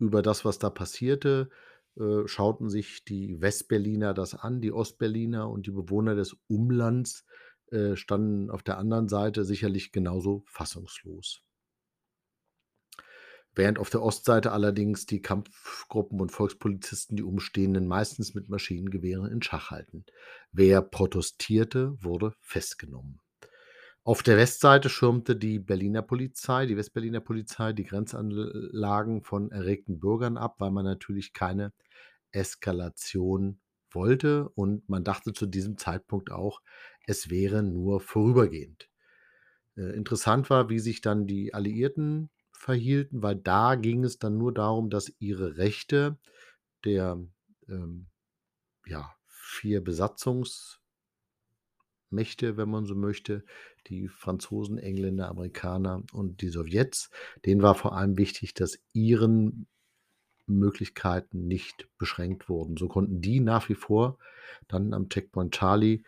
über 0.00 0.22
das, 0.22 0.44
was 0.44 0.58
da 0.58 0.70
passierte, 0.70 1.50
äh, 1.96 2.26
schauten 2.26 2.68
sich 2.68 3.04
die 3.04 3.40
Westberliner 3.40 4.14
das 4.14 4.34
an, 4.34 4.60
die 4.60 4.72
Ostberliner 4.72 5.48
und 5.48 5.66
die 5.66 5.70
Bewohner 5.70 6.14
des 6.14 6.36
Umlands, 6.48 7.24
äh, 7.72 7.96
standen 7.96 8.50
auf 8.50 8.62
der 8.62 8.78
anderen 8.78 9.08
Seite 9.08 9.44
sicherlich 9.44 9.92
genauso 9.92 10.44
fassungslos. 10.46 11.42
Während 13.54 13.78
auf 13.78 13.90
der 13.90 14.02
Ostseite 14.02 14.52
allerdings 14.52 15.06
die 15.06 15.20
Kampfgruppen 15.20 16.20
und 16.20 16.30
Volkspolizisten 16.30 17.16
die 17.16 17.24
Umstehenden 17.24 17.88
meistens 17.88 18.34
mit 18.34 18.48
Maschinengewehren 18.48 19.30
in 19.32 19.42
Schach 19.42 19.70
halten. 19.70 20.04
Wer 20.52 20.80
protestierte, 20.80 21.96
wurde 22.00 22.34
festgenommen. 22.40 23.20
Auf 24.04 24.22
der 24.22 24.36
Westseite 24.36 24.88
schirmte 24.88 25.36
die 25.36 25.58
Berliner 25.58 26.02
Polizei, 26.02 26.66
die 26.66 26.76
Westberliner 26.76 27.20
Polizei, 27.20 27.72
die 27.72 27.84
Grenzanlagen 27.84 29.22
von 29.22 29.50
erregten 29.50 29.98
Bürgern 29.98 30.38
ab, 30.38 30.56
weil 30.60 30.70
man 30.70 30.84
natürlich 30.84 31.32
keine 31.32 31.72
Eskalation 32.30 33.60
wollte 33.90 34.48
und 34.50 34.88
man 34.88 35.04
dachte 35.04 35.32
zu 35.32 35.46
diesem 35.46 35.76
Zeitpunkt 35.76 36.30
auch, 36.30 36.62
es 37.08 37.30
wäre 37.30 37.62
nur 37.62 38.00
vorübergehend. 38.00 38.90
Äh, 39.76 39.96
interessant 39.96 40.50
war, 40.50 40.68
wie 40.68 40.78
sich 40.78 41.00
dann 41.00 41.26
die 41.26 41.54
Alliierten 41.54 42.28
verhielten, 42.52 43.22
weil 43.22 43.36
da 43.36 43.76
ging 43.76 44.04
es 44.04 44.18
dann 44.18 44.36
nur 44.36 44.52
darum, 44.52 44.90
dass 44.90 45.14
ihre 45.18 45.56
Rechte 45.56 46.18
der 46.84 47.18
ähm, 47.66 48.08
ja, 48.84 49.16
vier 49.26 49.82
Besatzungsmächte, 49.82 50.82
wenn 52.58 52.68
man 52.68 52.84
so 52.84 52.94
möchte, 52.94 53.42
die 53.86 54.08
Franzosen, 54.08 54.76
Engländer, 54.76 55.30
Amerikaner 55.30 56.02
und 56.12 56.42
die 56.42 56.50
Sowjets, 56.50 57.10
denen 57.46 57.62
war 57.62 57.74
vor 57.74 57.96
allem 57.96 58.18
wichtig, 58.18 58.52
dass 58.52 58.78
ihren 58.92 59.66
Möglichkeiten 60.46 61.46
nicht 61.46 61.88
beschränkt 61.96 62.50
wurden. 62.50 62.76
So 62.76 62.86
konnten 62.86 63.22
die 63.22 63.40
nach 63.40 63.70
wie 63.70 63.74
vor 63.74 64.18
dann 64.66 64.92
am 64.92 65.08
Checkpoint 65.08 65.54
Charlie 65.54 66.02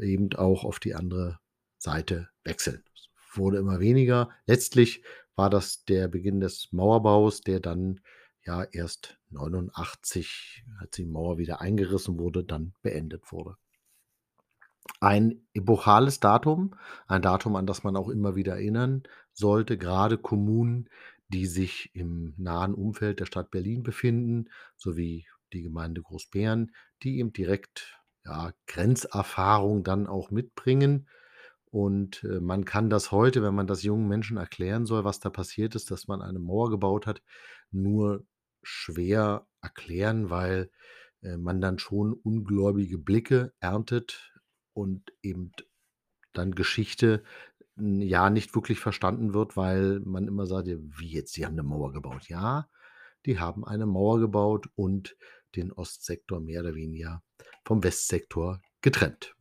eben 0.00 0.32
auch 0.34 0.64
auf 0.64 0.78
die 0.78 0.94
andere 0.94 1.38
Seite 1.78 2.28
wechseln. 2.44 2.82
Es 2.94 3.36
wurde 3.36 3.58
immer 3.58 3.80
weniger. 3.80 4.30
Letztlich 4.46 5.04
war 5.36 5.50
das 5.50 5.84
der 5.84 6.08
Beginn 6.08 6.40
des 6.40 6.68
Mauerbaus, 6.72 7.40
der 7.40 7.60
dann 7.60 8.00
ja 8.44 8.62
erst 8.62 9.18
89, 9.30 10.64
als 10.78 10.90
die 10.92 11.06
Mauer 11.06 11.38
wieder 11.38 11.60
eingerissen 11.60 12.18
wurde, 12.18 12.44
dann 12.44 12.74
beendet 12.82 13.32
wurde. 13.32 13.56
Ein 15.00 15.46
epochales 15.54 16.20
Datum, 16.20 16.74
ein 17.06 17.22
Datum, 17.22 17.56
an 17.56 17.66
das 17.66 17.84
man 17.84 17.96
auch 17.96 18.08
immer 18.08 18.36
wieder 18.36 18.54
erinnern 18.54 19.02
sollte, 19.32 19.78
gerade 19.78 20.18
Kommunen, 20.18 20.88
die 21.28 21.46
sich 21.46 21.90
im 21.94 22.34
nahen 22.36 22.74
Umfeld 22.74 23.20
der 23.20 23.26
Stadt 23.26 23.50
Berlin 23.50 23.82
befinden, 23.82 24.50
sowie 24.76 25.26
die 25.52 25.62
Gemeinde 25.62 26.02
Großbären, 26.02 26.74
die 27.02 27.18
eben 27.18 27.32
direkt 27.32 27.98
ja, 28.24 28.52
Grenzerfahrung 28.66 29.84
dann 29.84 30.06
auch 30.06 30.30
mitbringen. 30.30 31.08
Und 31.66 32.22
äh, 32.24 32.40
man 32.40 32.64
kann 32.64 32.88
das 32.88 33.10
heute, 33.10 33.42
wenn 33.42 33.54
man 33.54 33.66
das 33.66 33.82
jungen 33.82 34.08
Menschen 34.08 34.36
erklären 34.36 34.86
soll, 34.86 35.04
was 35.04 35.20
da 35.20 35.30
passiert 35.30 35.74
ist, 35.74 35.90
dass 35.90 36.06
man 36.06 36.22
eine 36.22 36.38
Mauer 36.38 36.70
gebaut 36.70 37.06
hat, 37.06 37.22
nur 37.70 38.24
schwer 38.62 39.46
erklären, 39.60 40.30
weil 40.30 40.70
äh, 41.22 41.36
man 41.36 41.60
dann 41.60 41.78
schon 41.78 42.12
ungläubige 42.12 42.98
Blicke 42.98 43.52
erntet 43.60 44.32
und 44.72 45.12
eben 45.22 45.52
dann 46.32 46.54
Geschichte 46.54 47.22
ja 47.76 48.30
nicht 48.30 48.54
wirklich 48.54 48.78
verstanden 48.78 49.34
wird, 49.34 49.56
weil 49.56 50.00
man 50.00 50.28
immer 50.28 50.46
sagt, 50.46 50.68
wie 50.68 51.08
jetzt, 51.08 51.36
die 51.36 51.44
haben 51.44 51.54
eine 51.54 51.64
Mauer 51.64 51.92
gebaut. 51.92 52.28
Ja, 52.28 52.68
die 53.26 53.40
haben 53.40 53.64
eine 53.64 53.86
Mauer 53.86 54.20
gebaut 54.20 54.68
und 54.76 55.16
den 55.56 55.72
Ostsektor 55.72 56.40
mehr 56.40 56.60
oder 56.60 56.74
weniger 56.74 57.22
vom 57.64 57.82
Westsektor 57.82 58.60
getrennt. 58.80 59.34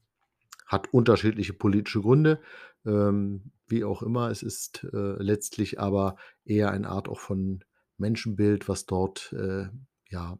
Hat 0.66 0.94
unterschiedliche 0.94 1.54
politische 1.54 2.02
Gründe, 2.02 2.42
ähm, 2.86 3.52
wie 3.68 3.84
auch 3.84 4.02
immer. 4.02 4.30
Es 4.30 4.44
ist 4.44 4.86
äh, 4.94 5.22
letztlich 5.22 5.80
aber 5.80 6.16
eher 6.46 6.72
eine 6.72 6.90
Art 6.90 7.08
auch 7.08 7.20
von 7.20 7.64
Menschenbild, 7.98 8.68
was 8.68 8.86
dort 8.86 9.34
äh, 9.34 9.68
ja 10.10 10.38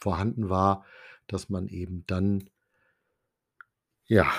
vorhanden 0.00 0.48
war, 0.48 0.84
dass 1.26 1.48
man 1.48 1.68
eben 1.68 2.04
dann 2.06 2.50
ja 4.06 4.30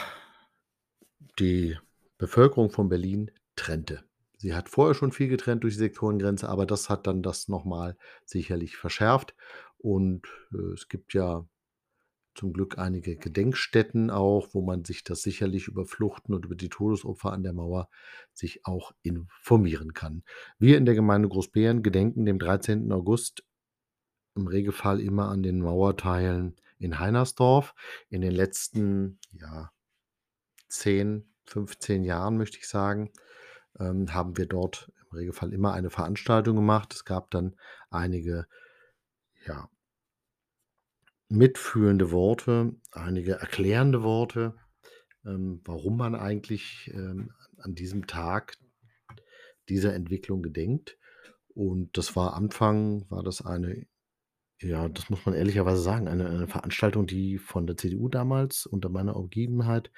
die 1.38 1.78
Bevölkerung 2.18 2.70
von 2.70 2.90
Berlin 2.90 3.32
trennte. 3.56 4.04
Sie 4.38 4.54
hat 4.54 4.70
vorher 4.70 4.96
schon 4.96 5.12
viel 5.12 5.28
getrennt 5.28 5.64
durch 5.64 5.74
die 5.74 5.80
Sektorengrenze, 5.80 6.48
aber 6.48 6.66
das 6.66 6.90
hat 6.90 7.08
dann 7.08 7.22
das 7.22 7.50
nochmal 7.50 7.98
sicherlich 8.24 8.78
verschärft. 8.78 9.36
Und 9.78 10.28
äh, 10.54 10.74
es 10.74 10.88
gibt 10.88 11.14
ja 11.14 11.46
zum 12.40 12.54
Glück 12.54 12.78
einige 12.78 13.18
Gedenkstätten 13.18 14.10
auch, 14.10 14.54
wo 14.54 14.62
man 14.62 14.86
sich 14.86 15.04
das 15.04 15.22
sicherlich 15.22 15.68
über 15.68 15.86
Fluchten 15.86 16.34
und 16.34 16.46
über 16.46 16.56
die 16.56 16.70
Todesopfer 16.70 17.34
an 17.34 17.44
der 17.44 17.52
Mauer 17.52 17.90
sich 18.32 18.66
auch 18.66 18.94
informieren 19.02 19.94
kann. 19.94 20.24
Wir 20.58 20.78
in 20.78 20.86
der 20.86 20.96
Gemeinde 20.96 21.28
Großbären 21.28 21.84
gedenken 21.84 22.26
dem 22.26 22.40
13. 22.40 22.94
August 22.94 23.44
im 24.36 24.48
Regelfall 24.48 25.02
immer 25.02 25.28
an 25.28 25.44
den 25.44 25.60
Mauerteilen 25.60 26.56
in 26.78 26.98
Heinersdorf. 26.98 27.76
In 28.08 28.22
den 28.22 28.32
letzten 28.32 29.20
ja, 29.32 29.74
10, 30.70 31.30
15 31.46 32.06
Jahren, 32.06 32.38
möchte 32.38 32.58
ich 32.58 32.70
sagen, 32.70 33.12
ähm, 33.78 34.14
haben 34.14 34.38
wir 34.38 34.46
dort 34.46 34.90
im 35.02 35.18
Regelfall 35.18 35.52
immer 35.52 35.74
eine 35.74 35.90
Veranstaltung 35.90 36.56
gemacht. 36.56 36.94
Es 36.94 37.04
gab 37.04 37.32
dann 37.32 37.58
einige 37.90 38.48
ja, 39.46 39.70
mitfühlende 41.30 42.12
Worte, 42.12 42.76
einige 42.92 43.34
erklärende 43.34 44.04
Worte, 44.04 44.56
ähm, 45.26 45.62
warum 45.64 45.98
man 45.98 46.16
eigentlich 46.16 46.92
ähm, 46.94 47.32
an 47.58 47.76
diesem 47.76 48.08
Tag 48.08 48.58
dieser 49.70 49.94
Entwicklung 49.94 50.42
gedenkt. 50.42 50.98
Und 51.54 51.98
das 51.98 52.16
war 52.16 52.34
Anfang, 52.34 53.06
war 53.10 53.24
das 53.24 53.46
eine, 53.46 53.86
ja, 54.60 54.90
das 54.90 55.10
muss 55.10 55.26
man 55.26 55.36
ehrlicherweise 55.36 55.82
sagen, 55.82 56.08
eine, 56.08 56.28
eine 56.28 56.48
Veranstaltung, 56.48 57.06
die 57.06 57.38
von 57.38 57.68
der 57.68 57.78
CDU 57.78 58.10
damals 58.10 58.66
unter 58.66 58.90
meiner 58.90 59.16
Umgebenheit 59.16 59.92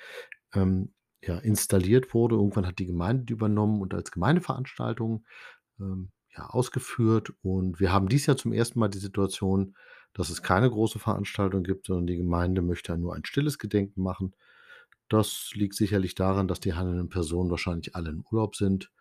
ähm, 0.54 0.94
ja, 1.24 1.38
installiert 1.38 2.14
wurde. 2.14 2.36
Irgendwann 2.36 2.68
hat 2.68 2.80
die 2.80 2.88
Gemeinde 2.88 3.32
übernommen 3.32 3.82
und 3.82 3.94
als 3.94 4.12
Gemeindeveranstaltung 4.12 5.26
ähm, 5.80 6.12
ja, 6.36 6.48
ausgeführt. 6.48 7.32
Und 7.42 7.80
wir 7.80 7.92
haben 7.92 8.10
dies 8.10 8.26
Jahr 8.26 8.38
zum 8.38 8.54
ersten 8.54 8.80
Mal 8.80 8.90
die 8.90 9.00
Situation, 9.00 9.76
dass 10.14 10.30
es 10.30 10.44
keine 10.44 10.70
große 10.70 11.00
Veranstaltung 11.00 11.64
gibt, 11.64 11.88
sondern 11.88 12.08
die 12.08 12.18
Gemeinde 12.18 12.62
möchte 12.62 12.98
nur 12.98 13.16
ein 13.16 13.26
stilles 13.26 13.58
Gedenken 13.58 14.02
machen. 14.02 14.36
Das 15.10 15.52
liegt 15.54 15.76
sicherlich 15.76 16.16
daran, 16.16 16.48
dass 16.48 16.60
die 16.60 16.74
handelnden 16.74 17.10
Personen 17.10 17.50
wahrscheinlich 17.50 17.96
alle 17.96 18.10
im 18.10 18.24
Urlaub 18.32 18.56
sind 18.56 18.92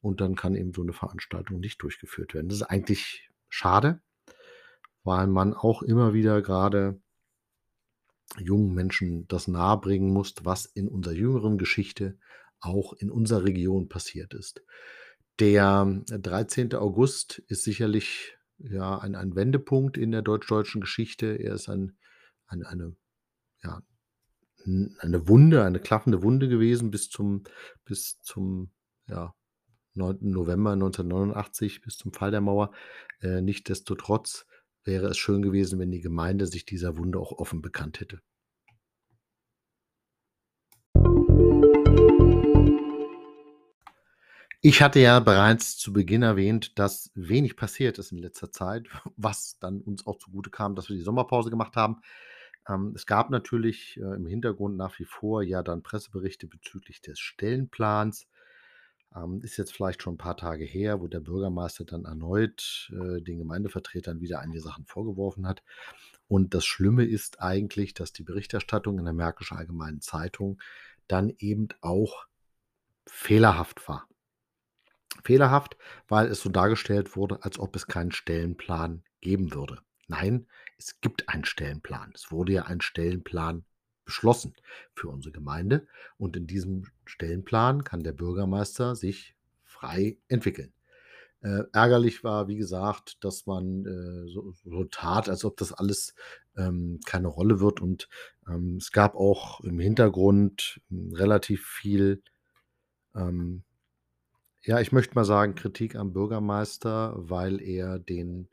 und 0.00 0.20
dann 0.20 0.34
kann 0.34 0.54
eben 0.54 0.72
so 0.74 0.82
eine 0.82 0.92
Veranstaltung 0.92 1.60
nicht 1.60 1.82
durchgeführt 1.82 2.34
werden. 2.34 2.48
Das 2.48 2.58
ist 2.58 2.64
eigentlich 2.64 3.30
schade, 3.48 4.00
weil 5.04 5.26
man 5.26 5.54
auch 5.54 5.82
immer 5.82 6.12
wieder 6.14 6.42
gerade 6.42 7.00
jungen 8.38 8.74
Menschen 8.74 9.26
das 9.28 9.48
nahebringen 9.48 10.12
muss, 10.12 10.34
was 10.42 10.66
in 10.66 10.88
unserer 10.88 11.14
jüngeren 11.14 11.58
Geschichte 11.58 12.18
auch 12.60 12.92
in 12.92 13.10
unserer 13.10 13.44
Region 13.44 13.88
passiert 13.88 14.34
ist. 14.34 14.62
Der 15.38 16.02
13. 16.06 16.74
August 16.74 17.42
ist 17.48 17.64
sicherlich 17.64 18.36
ja 18.62 18.98
ein, 18.98 19.14
ein 19.14 19.34
Wendepunkt 19.34 19.96
in 19.96 20.10
der 20.10 20.22
deutsch-deutschen 20.22 20.80
Geschichte. 20.80 21.26
Er 21.26 21.54
ist 21.54 21.68
ein, 21.68 21.96
ein, 22.46 22.64
eine, 22.64 22.96
ja, 23.62 23.82
eine 24.64 25.28
Wunde, 25.28 25.64
eine 25.64 25.80
klaffende 25.80 26.22
Wunde 26.22 26.48
gewesen 26.48 26.90
bis 26.90 27.08
zum, 27.08 27.44
bis 27.84 28.20
zum 28.20 28.70
ja, 29.06 29.34
9. 29.94 30.18
November 30.20 30.72
1989, 30.72 31.80
bis 31.82 31.96
zum 31.96 32.12
Fall 32.12 32.30
der 32.30 32.40
Mauer. 32.40 32.72
Äh, 33.20 33.40
Nichtsdestotrotz 33.40 34.46
wäre 34.84 35.08
es 35.08 35.18
schön 35.18 35.42
gewesen, 35.42 35.78
wenn 35.78 35.90
die 35.90 36.00
Gemeinde 36.00 36.46
sich 36.46 36.64
dieser 36.64 36.96
Wunde 36.96 37.18
auch 37.18 37.32
offen 37.32 37.62
bekannt 37.62 38.00
hätte. 38.00 38.20
Ich 44.62 44.82
hatte 44.82 45.00
ja 45.00 45.20
bereits 45.20 45.78
zu 45.78 45.90
Beginn 45.90 46.22
erwähnt, 46.22 46.78
dass 46.78 47.10
wenig 47.14 47.56
passiert 47.56 47.98
ist 47.98 48.12
in 48.12 48.18
letzter 48.18 48.52
Zeit, 48.52 48.88
was 49.16 49.58
dann 49.58 49.80
uns 49.80 50.06
auch 50.06 50.18
zugute 50.18 50.50
kam, 50.50 50.74
dass 50.74 50.90
wir 50.90 50.96
die 50.96 51.02
Sommerpause 51.02 51.48
gemacht 51.48 51.76
haben. 51.76 52.02
Ähm, 52.68 52.92
es 52.94 53.06
gab 53.06 53.30
natürlich 53.30 53.96
äh, 53.96 54.14
im 54.16 54.26
Hintergrund 54.26 54.76
nach 54.76 54.98
wie 54.98 55.06
vor 55.06 55.42
ja 55.42 55.62
dann 55.62 55.82
Presseberichte 55.82 56.46
bezüglich 56.46 57.00
des 57.00 57.18
Stellenplans. 57.18 58.26
Ähm, 59.16 59.40
ist 59.42 59.56
jetzt 59.56 59.72
vielleicht 59.72 60.02
schon 60.02 60.14
ein 60.14 60.18
paar 60.18 60.36
Tage 60.36 60.64
her, 60.66 61.00
wo 61.00 61.08
der 61.08 61.20
Bürgermeister 61.20 61.86
dann 61.86 62.04
erneut 62.04 62.92
äh, 62.92 63.22
den 63.22 63.38
Gemeindevertretern 63.38 64.20
wieder 64.20 64.40
einige 64.40 64.60
Sachen 64.60 64.84
vorgeworfen 64.84 65.46
hat. 65.46 65.62
Und 66.28 66.52
das 66.52 66.66
Schlimme 66.66 67.06
ist 67.06 67.40
eigentlich, 67.40 67.94
dass 67.94 68.12
die 68.12 68.24
Berichterstattung 68.24 68.98
in 68.98 69.06
der 69.06 69.14
Märkischen 69.14 69.56
Allgemeinen 69.56 70.02
Zeitung 70.02 70.60
dann 71.08 71.32
eben 71.38 71.68
auch 71.80 72.26
fehlerhaft 73.06 73.88
war. 73.88 74.09
Fehlerhaft, 75.24 75.76
weil 76.08 76.26
es 76.28 76.40
so 76.40 76.48
dargestellt 76.50 77.16
wurde, 77.16 77.42
als 77.44 77.58
ob 77.58 77.76
es 77.76 77.86
keinen 77.86 78.12
Stellenplan 78.12 79.02
geben 79.20 79.52
würde. 79.54 79.78
Nein, 80.08 80.46
es 80.78 81.00
gibt 81.00 81.28
einen 81.28 81.44
Stellenplan. 81.44 82.12
Es 82.14 82.30
wurde 82.30 82.52
ja 82.52 82.64
ein 82.64 82.80
Stellenplan 82.80 83.64
beschlossen 84.04 84.54
für 84.94 85.08
unsere 85.08 85.32
Gemeinde 85.32 85.86
und 86.16 86.36
in 86.36 86.46
diesem 86.46 86.86
Stellenplan 87.04 87.84
kann 87.84 88.02
der 88.02 88.12
Bürgermeister 88.12 88.96
sich 88.96 89.36
frei 89.64 90.18
entwickeln. 90.28 90.72
Äh, 91.42 91.62
ärgerlich 91.72 92.22
war, 92.22 92.48
wie 92.48 92.56
gesagt, 92.56 93.24
dass 93.24 93.46
man, 93.46 93.86
äh, 93.86 94.28
so 94.28 94.52
so 94.64 94.84
tat, 94.84 95.28
als 95.28 95.44
ob 95.44 95.56
das 95.56 95.72
alles, 95.72 96.14
ähm, 96.56 97.00
keine 97.06 97.28
Rolle 97.28 97.60
wird 97.60 97.80
und, 97.80 98.08
ähm, 98.46 98.76
es 98.76 98.92
gab 98.92 99.14
auch 99.14 99.60
im 99.62 99.78
Hintergrund, 99.80 100.80
hm, 100.90 101.14
relativ 101.14 101.66
viel, 101.66 102.22
ähm, 103.14 103.64
ja, 104.62 104.80
ich 104.80 104.92
möchte 104.92 105.14
mal 105.14 105.24
sagen, 105.24 105.54
Kritik 105.54 105.96
am 105.96 106.12
Bürgermeister, 106.12 107.14
weil 107.16 107.60
er 107.62 107.98
den, 107.98 108.48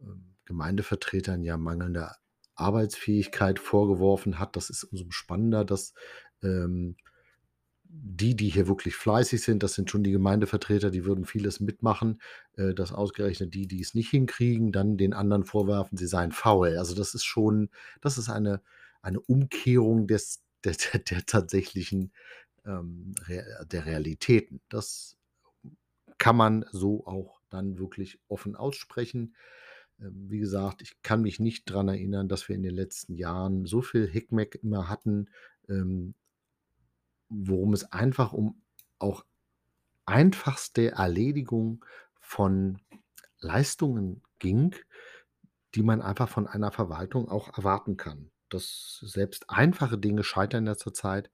ähm, 0.00 0.36
Gemeindevertretern 0.46 1.42
ja 1.42 1.56
mangelnde 1.56 2.10
Arbeitsfähigkeit 2.56 3.58
vorgeworfen 3.58 4.38
hat. 4.38 4.56
Das 4.56 4.70
ist 4.70 4.84
umso 4.84 5.06
spannender, 5.10 5.64
dass, 5.64 5.94
ähm, 6.42 6.96
die, 7.84 8.34
die 8.36 8.48
hier 8.48 8.66
wirklich 8.68 8.96
fleißig 8.96 9.42
sind, 9.42 9.62
das 9.62 9.74
sind 9.74 9.90
schon 9.90 10.02
die 10.02 10.10
Gemeindevertreter, 10.12 10.90
die 10.90 11.04
würden 11.04 11.24
vieles 11.26 11.60
mitmachen, 11.60 12.20
äh, 12.56 12.74
dass 12.74 12.92
ausgerechnet 12.92 13.54
die, 13.54 13.68
die 13.68 13.80
es 13.80 13.94
nicht 13.94 14.10
hinkriegen, 14.10 14.72
dann 14.72 14.96
den 14.96 15.12
anderen 15.14 15.44
vorwerfen, 15.44 15.96
sie 15.98 16.06
seien 16.08 16.32
faul. 16.32 16.76
Also, 16.78 16.94
das 16.94 17.14
ist 17.14 17.24
schon 17.24 17.70
das 18.00 18.18
ist 18.18 18.28
eine 18.30 18.62
eine 19.02 19.20
Umkehrung 19.20 20.06
des 20.08 20.42
der 20.64 20.74
der 20.92 21.00
der 21.00 21.26
tatsächlichen, 21.26 22.12
ähm, 22.66 23.14
der 23.28 23.86
Realitäten. 23.86 24.60
Das 24.68 25.16
kann 26.18 26.36
man 26.36 26.64
so 26.70 27.06
auch 27.06 27.40
dann 27.50 27.78
wirklich 27.78 28.18
offen 28.28 28.56
aussprechen. 28.56 29.34
Ähm, 30.00 30.30
wie 30.30 30.38
gesagt, 30.38 30.82
ich 30.82 31.02
kann 31.02 31.22
mich 31.22 31.40
nicht 31.40 31.64
dran 31.66 31.88
erinnern, 31.88 32.28
dass 32.28 32.48
wir 32.48 32.56
in 32.56 32.62
den 32.62 32.74
letzten 32.74 33.14
Jahren 33.14 33.66
so 33.66 33.82
viel 33.82 34.06
Hickmack 34.08 34.56
immer 34.56 34.88
hatten, 34.88 35.30
ähm 35.68 36.14
worum 37.28 37.72
es 37.72 37.90
einfach 37.92 38.32
um 38.32 38.62
auch 38.98 39.24
einfachste 40.06 40.92
Erledigung 40.92 41.84
von 42.20 42.80
Leistungen 43.40 44.22
ging, 44.38 44.74
die 45.74 45.82
man 45.82 46.00
einfach 46.00 46.28
von 46.28 46.46
einer 46.46 46.70
Verwaltung 46.70 47.28
auch 47.28 47.56
erwarten 47.56 47.96
kann. 47.96 48.30
Dass 48.48 49.00
selbst 49.02 49.50
einfache 49.50 49.98
Dinge 49.98 50.22
scheitern 50.22 50.66
ja 50.66 50.76
zurzeit 50.76 51.30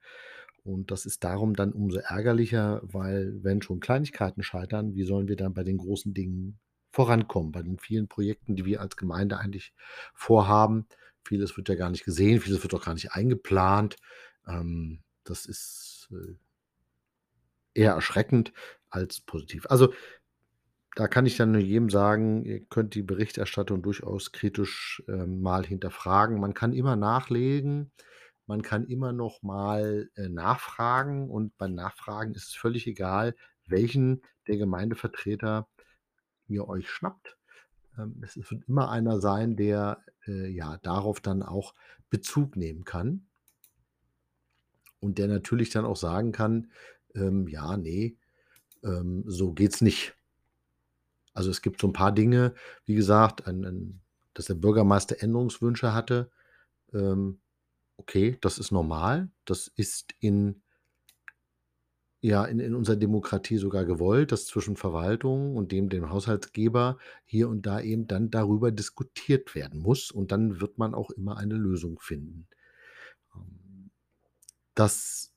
und 0.63 0.91
das 0.91 1.05
ist 1.05 1.23
darum 1.23 1.55
dann 1.55 1.71
umso 1.73 1.97
ärgerlicher, 1.99 2.81
weil 2.83 3.43
wenn 3.43 3.61
schon 3.61 3.79
Kleinigkeiten 3.79 4.43
scheitern, 4.43 4.95
wie 4.95 5.03
sollen 5.03 5.27
wir 5.27 5.35
dann 5.35 5.53
bei 5.53 5.63
den 5.63 5.77
großen 5.77 6.13
Dingen 6.13 6.59
vorankommen, 6.91 7.51
bei 7.51 7.63
den 7.63 7.79
vielen 7.79 8.07
Projekten, 8.07 8.55
die 8.55 8.65
wir 8.65 8.81
als 8.81 8.97
Gemeinde 8.97 9.37
eigentlich 9.37 9.73
vorhaben? 10.13 10.87
Vieles 11.23 11.57
wird 11.57 11.69
ja 11.69 11.75
gar 11.75 11.89
nicht 11.89 12.05
gesehen, 12.05 12.41
vieles 12.41 12.63
wird 12.63 12.73
auch 12.73 12.85
gar 12.85 12.93
nicht 12.93 13.13
eingeplant. 13.13 13.95
Ähm, 14.47 15.01
das 15.23 15.45
ist, 15.45 16.09
äh 16.11 16.35
eher 17.73 17.93
erschreckend 17.93 18.53
als 18.89 19.21
positiv. 19.21 19.65
Also, 19.69 19.93
da 20.95 21.07
kann 21.07 21.25
ich 21.25 21.37
dann 21.37 21.53
nur 21.53 21.61
jedem 21.61 21.89
sagen, 21.89 22.43
ihr 22.43 22.59
könnt 22.65 22.95
die 22.95 23.03
Berichterstattung 23.03 23.81
durchaus 23.81 24.33
kritisch, 24.33 25.01
ähm, 25.07 25.41
mal 25.41 25.65
hinterfragen. 25.65 26.39
Man 26.39 26.53
kann 26.53 26.73
immer 26.73 26.97
nachlegen, 26.97 27.91
man 28.51 28.61
kann 28.63 28.85
immer 28.87 29.13
noch 29.13 29.41
mal, 29.43 30.09
äh, 30.15 30.29
nachfragen 30.29 31.29
und 31.31 31.57
bei 31.57 31.67
Nachfragen 31.69 32.33
ist 32.35 32.49
es 32.49 32.55
völlig 32.55 32.87
egal, 32.87 33.35
welchen 33.67 34.21
der 34.47 34.57
Gemeindevertreter 34.57 35.69
ihr 36.47 36.67
euch 36.69 36.89
schnappt. 36.89 37.37
Ähm, 37.97 38.21
es 38.23 38.37
wird 38.51 38.65
immer 38.69 38.89
einer 38.91 39.19
sein, 39.21 39.55
der, 39.57 40.03
äh, 40.27 40.47
ja, 40.49 40.77
darauf 40.83 41.21
dann 41.21 41.43
auch 41.43 41.75
Bezug 42.11 42.57
nehmen 42.57 42.85
kann. 42.85 43.27
Und 45.01 45.17
der 45.17 45.27
natürlich 45.27 45.71
dann 45.71 45.83
auch 45.85 45.97
sagen 45.97 46.31
kann, 46.31 46.71
ähm: 47.15 47.47
„Ja, 47.47 47.75
ne, 47.75 48.15
ähm, 48.83 49.23
so 49.27 49.53
geht's 49.53 49.81
nicht.“ 49.81 50.15
Also, 51.35 51.49
es 51.49 51.61
gibt 51.61 51.79
so 51.81 51.87
'n 51.87 51.93
paar 51.93 52.11
Dinge, 52.11 52.53
wie 52.85 52.95
gesagt, 52.95 53.47
ein 53.47 53.65
ein 53.65 54.01
dass 54.33 54.45
der 54.45 54.53
Bürgermeister 54.55 55.21
Änderungswünsche 55.21 55.93
hatte. 55.93 56.31
Ähm, 56.93 57.40
okay, 58.01 58.37
das 58.41 58.57
ist 58.57 58.71
normal. 58.71 59.29
Das 59.45 59.67
ist 59.67 60.15
in 60.19 60.61
ja, 62.23 62.45
in 62.45 62.59
in 62.59 62.75
unserer 62.75 62.97
Demokratie 62.97 63.57
sogar 63.57 63.85
gewollt, 63.85 64.31
dass 64.31 64.45
zwischen 64.45 64.75
Verwaltung 64.75 65.55
und 65.55 65.71
dem 65.71 65.89
dem 65.89 66.09
Haushaltsgeber 66.09 66.97
hier 67.25 67.49
und 67.49 67.65
da 67.65 67.79
eben 67.81 68.07
dann 68.07 68.29
darüber 68.29 68.71
diskutiert 68.71 69.55
werden 69.55 69.79
muss 69.79 70.11
und 70.11 70.31
dann 70.31 70.61
wird 70.61 70.77
man 70.77 70.93
auch 70.93 71.09
immer 71.11 71.37
eine 71.37 71.55
Lösung 71.55 71.99
finden. 71.99 72.47
Ähm, 73.35 73.91
dass 74.75 75.33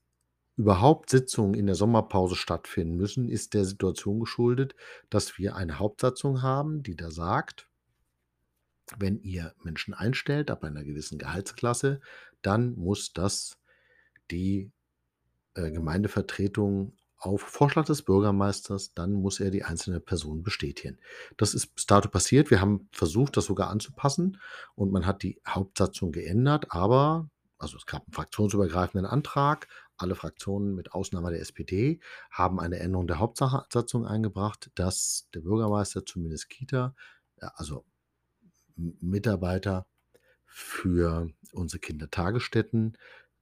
überhaupt 0.57 1.11
Sitzungen 1.11 1.55
in 1.55 1.67
der 1.67 1.75
Sommerpause 1.75 2.37
stattfinden 2.37 2.97
müssen, 2.97 3.29
ist 3.29 3.55
der 3.55 3.65
Situation 3.65 4.21
geschuldet, 4.21 4.75
dass 5.11 5.39
wir 5.39 5.57
eine 5.57 5.79
Hauptsatzung 5.79 6.43
haben, 6.43 6.83
die 6.83 6.97
da 6.97 7.11
sagt 7.11 7.69
wenn 8.99 9.21
ihr 9.23 9.55
Menschen 9.63 9.95
einstellt 9.95 10.51
ab 10.51 10.65
einer 10.65 10.85
gewissen 10.85 11.19
Gehaltsklasse, 11.19 12.01
dann 12.47 12.75
muss 12.77 13.13
das 13.13 13.59
die, 14.31 14.73
äh, 15.55 15.71
Gemeindevertretung 15.73 16.95
auf 17.19 17.43
Vorschlag 17.43 17.87
des 17.87 18.03
Bürgermeisters 18.03 18.95
dann 18.95 19.13
muss 19.13 19.41
er 19.41 19.51
die 19.51 19.65
einzelne 19.65 20.01
Person 20.01 20.43
bestätigen. 20.43 20.99
Das 21.39 21.55
ist 21.55 21.69
bis 21.75 21.87
dato 21.87 22.09
passiert. 22.11 22.51
Wir 22.51 22.61
haben 22.61 22.89
versucht, 22.93 23.37
das 23.39 23.47
sogar 23.47 23.71
anzupassen 23.71 24.41
und 24.77 24.93
man 24.93 25.07
hat 25.07 25.23
die 25.23 25.41
Hauptsatzung 25.49 26.13
geändert, 26.13 26.67
aber 26.71 27.31
also, 27.59 27.77
es 27.79 27.87
gab 27.87 28.07
'n 28.09 28.13
fraktionsübergreifenden 28.13 29.07
Antrag. 29.07 29.69
Alle 29.97 30.17
Fraktionen 30.17 30.75
mit 30.75 30.93
Ausnahme 30.93 31.31
der 31.31 31.41
SPD 31.41 32.01
haben 32.31 32.61
eine 32.61 32.79
Änderung 32.81 33.07
der 33.07 33.21
Hauptsache 33.21 33.65
Satzung 33.73 34.07
eingebracht, 34.07 34.71
dass 34.75 35.29
der 35.35 35.41
Bürgermeister 35.41 36.05
zumindest 36.05 36.51
Kita, 36.51 36.95
äh, 37.39 37.47
also 37.55 37.85
Mitarbeiter 38.77 39.87
für 40.57 41.31
unsere 41.53 41.81
Kindertagesstätten, 41.81 42.97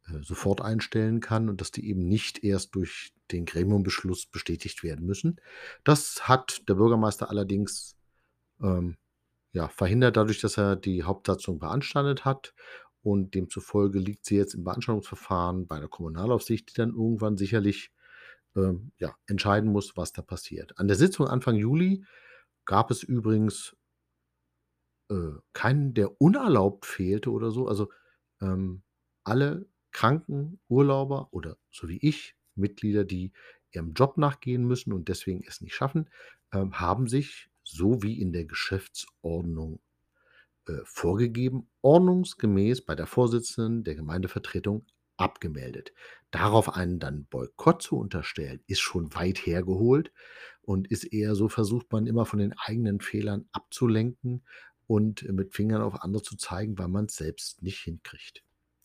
äh, 0.06 0.22
sofort 0.22 0.62
einstellen 0.62 1.20
kann 1.20 1.50
und 1.50 1.60
dass 1.60 1.70
die 1.70 1.86
eben 1.86 2.08
nicht 2.08 2.42
erst 2.42 2.74
durch 2.74 3.12
den 3.30 3.44
Gremiumbeschluss 3.44 4.24
bestätigt 4.24 4.82
werden 4.82 5.04
müssen. 5.04 5.36
Das 5.84 6.26
hat 6.26 6.66
der 6.70 6.74
Bürgermeister 6.74 7.28
allerdings, 7.28 7.96
ähm, 8.62 8.96
ja, 9.52 9.68
verhindert 9.68 10.16
dadurch, 10.16 10.40
dass 10.40 10.56
er 10.56 10.74
die 10.74 11.02
Hauptsatzung 11.02 11.58
beanstandet 11.58 12.24
hat 12.24 12.54
und 13.02 13.34
demzufolge 13.34 13.98
liegt 13.98 14.24
sie 14.24 14.36
jetzt 14.36 14.54
im 14.54 14.64
Beanstandungsverfahren 14.64 15.66
bei 15.66 15.80
der 15.80 15.88
Kommunalaufsicht, 15.88 16.70
die 16.70 16.74
dann 16.74 16.94
irgendwann 16.94 17.36
sicherlich, 17.36 17.92
ähm, 18.56 18.92
ja, 18.96 19.14
entscheiden 19.26 19.70
muss, 19.70 19.98
was 19.98 20.14
da 20.14 20.22
passiert. 20.22 20.78
An 20.78 20.88
der 20.88 20.96
Sitzung 20.96 21.28
Anfang 21.28 21.56
Juli 21.56 22.06
gab 22.64 22.90
es 22.90 23.02
übrigens 23.02 23.76
äh, 25.12 25.38
keinen, 25.52 25.94
der 25.94 26.20
unerlaubt 26.20 26.86
fehlte 26.86 27.30
oder 27.30 27.50
so. 27.50 27.68
Also, 27.68 27.90
ähm, 28.40 28.82
alle 29.24 29.66
kranken 29.92 30.58
Urlauber 30.68 31.28
oder 31.32 31.58
so 31.70 31.88
wie 31.88 31.98
ich, 32.00 32.34
Mitglieder, 32.54 33.04
die 33.04 33.32
ihrem 33.72 33.92
Job 33.94 34.18
nachgehen 34.18 34.64
müssen 34.64 34.92
und 34.92 35.08
deswegen 35.08 35.42
es 35.46 35.60
nicht 35.60 35.74
schaffen, 35.74 36.10
ähm, 36.52 36.80
haben 36.80 37.08
sich, 37.08 37.50
so 37.64 38.02
wie 38.02 38.20
in 38.20 38.32
der 38.32 38.44
Geschäftsordnung, 38.44 39.80
äh, 40.66 40.80
vorgegeben, 40.84 41.68
ordnungsgemäß 41.82 42.84
bei 42.84 42.94
der 42.94 43.06
Vorsitzenden 43.06 43.84
der 43.84 43.94
Gemeindevertretung 43.94 44.86
abgemeldet. 45.16 45.92
Darauf 46.30 46.74
einen 46.74 46.98
dann 46.98 47.26
Boykott 47.26 47.82
zu 47.82 47.96
unterstellen, 47.96 48.62
ist 48.66 48.80
schon 48.80 49.14
weit 49.14 49.38
hergeholt 49.46 50.12
und 50.62 50.90
ist 50.90 51.04
eher 51.04 51.34
so 51.34 51.48
versucht 51.48 51.92
man 51.92 52.06
immer 52.06 52.26
von 52.26 52.38
den 52.38 52.54
eigenen 52.58 53.00
Fehlern 53.00 53.48
abzulenken 53.52 54.44
und 54.86 55.30
mit 55.32 55.54
Fingern 55.54 55.82
auf 55.82 56.02
andere 56.02 56.22
zu 56.22 56.36
zeigen, 56.36 56.78
weil 56.78 56.88
man's 56.88 57.16
selbst 57.16 57.62
nicht 57.62 57.78
hinkriegt. 57.78 58.42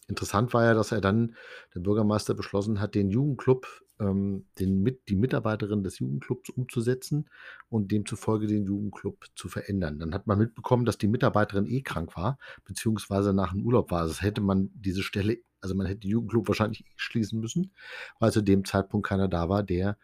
Interessant 0.08 0.54
war 0.54 0.64
ja, 0.64 0.74
dass 0.74 0.92
er 0.92 1.02
dann 1.02 1.36
der 1.76 1.82
Bürgermeister 1.82 2.34
beschlossen 2.34 2.80
hat, 2.80 2.96
den 2.96 3.10
Jugendclub 3.10 3.68
ähm, 4.00 4.46
den 4.60 4.82
mit 4.82 5.10
die 5.10 5.16
Mitarbeiterin 5.16 5.84
des 5.84 6.00
Jugendclubs 6.00 6.50
umzusetzen 6.50 7.30
und 7.70 7.92
demzufolge 7.92 8.48
den 8.48 8.66
Jugendclub 8.66 9.26
zu 9.36 9.50
verändern. 9.50 10.00
Dann 10.00 10.14
hat 10.14 10.28
man 10.28 10.38
mitbekommen, 10.38 10.86
dass 10.86 10.98
die 10.98 11.08
Mitarbeiterin 11.08 11.66
eh 11.66 11.82
krank 11.82 12.16
war, 12.16 12.38
beziehungsweise 12.66 13.34
nach 13.34 13.54
'm 13.54 13.64
Urlaub 13.66 13.92
war. 13.92 14.06
Das 14.08 14.22
hätte 14.22 14.42
man 14.42 14.70
diese 14.74 15.04
Stelle 15.04 15.40
also, 15.60 15.74
man 15.74 15.88
hätte 15.88 16.02
den 16.02 16.12
Jugendclub 16.12 16.48
wahrscheinlich 16.48 16.82
eh 16.82 16.94
schließen 16.98 17.40
müssen, 17.40 17.74
weil 18.20 18.32
zu 18.32 18.44
dem 18.44 18.64
Zeitpunkt 18.64 19.08
keiner 19.08 19.28
da 19.28 19.50
war, 19.50 19.64
der, 19.64 19.98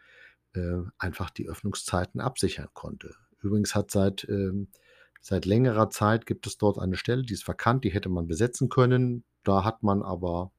äh, 0.54 0.78
einfach 0.98 1.30
die 1.30 1.48
Öffnungszeiten 1.48 2.20
absichern 2.20 2.68
konnte. 2.74 3.14
Übrigens 3.40 3.74
hat 3.74 3.90
seit, 3.90 4.28
ähm 4.28 4.68
seit 5.24 5.46
längerer 5.46 5.88
Zeit 5.88 6.26
gibt 6.26 6.46
es 6.46 6.58
dort 6.58 6.78
eine 6.78 6.96
Stelle, 6.96 7.22
die 7.22 7.32
ist 7.32 7.48
vakant, 7.48 7.82
die 7.82 7.90
hätte 7.90 8.10
man 8.10 8.26
besetzen 8.26 8.68
können. 8.68 9.24
Da 9.42 9.64
hat 9.64 9.82
man 9.82 10.02
aber, 10.02 10.52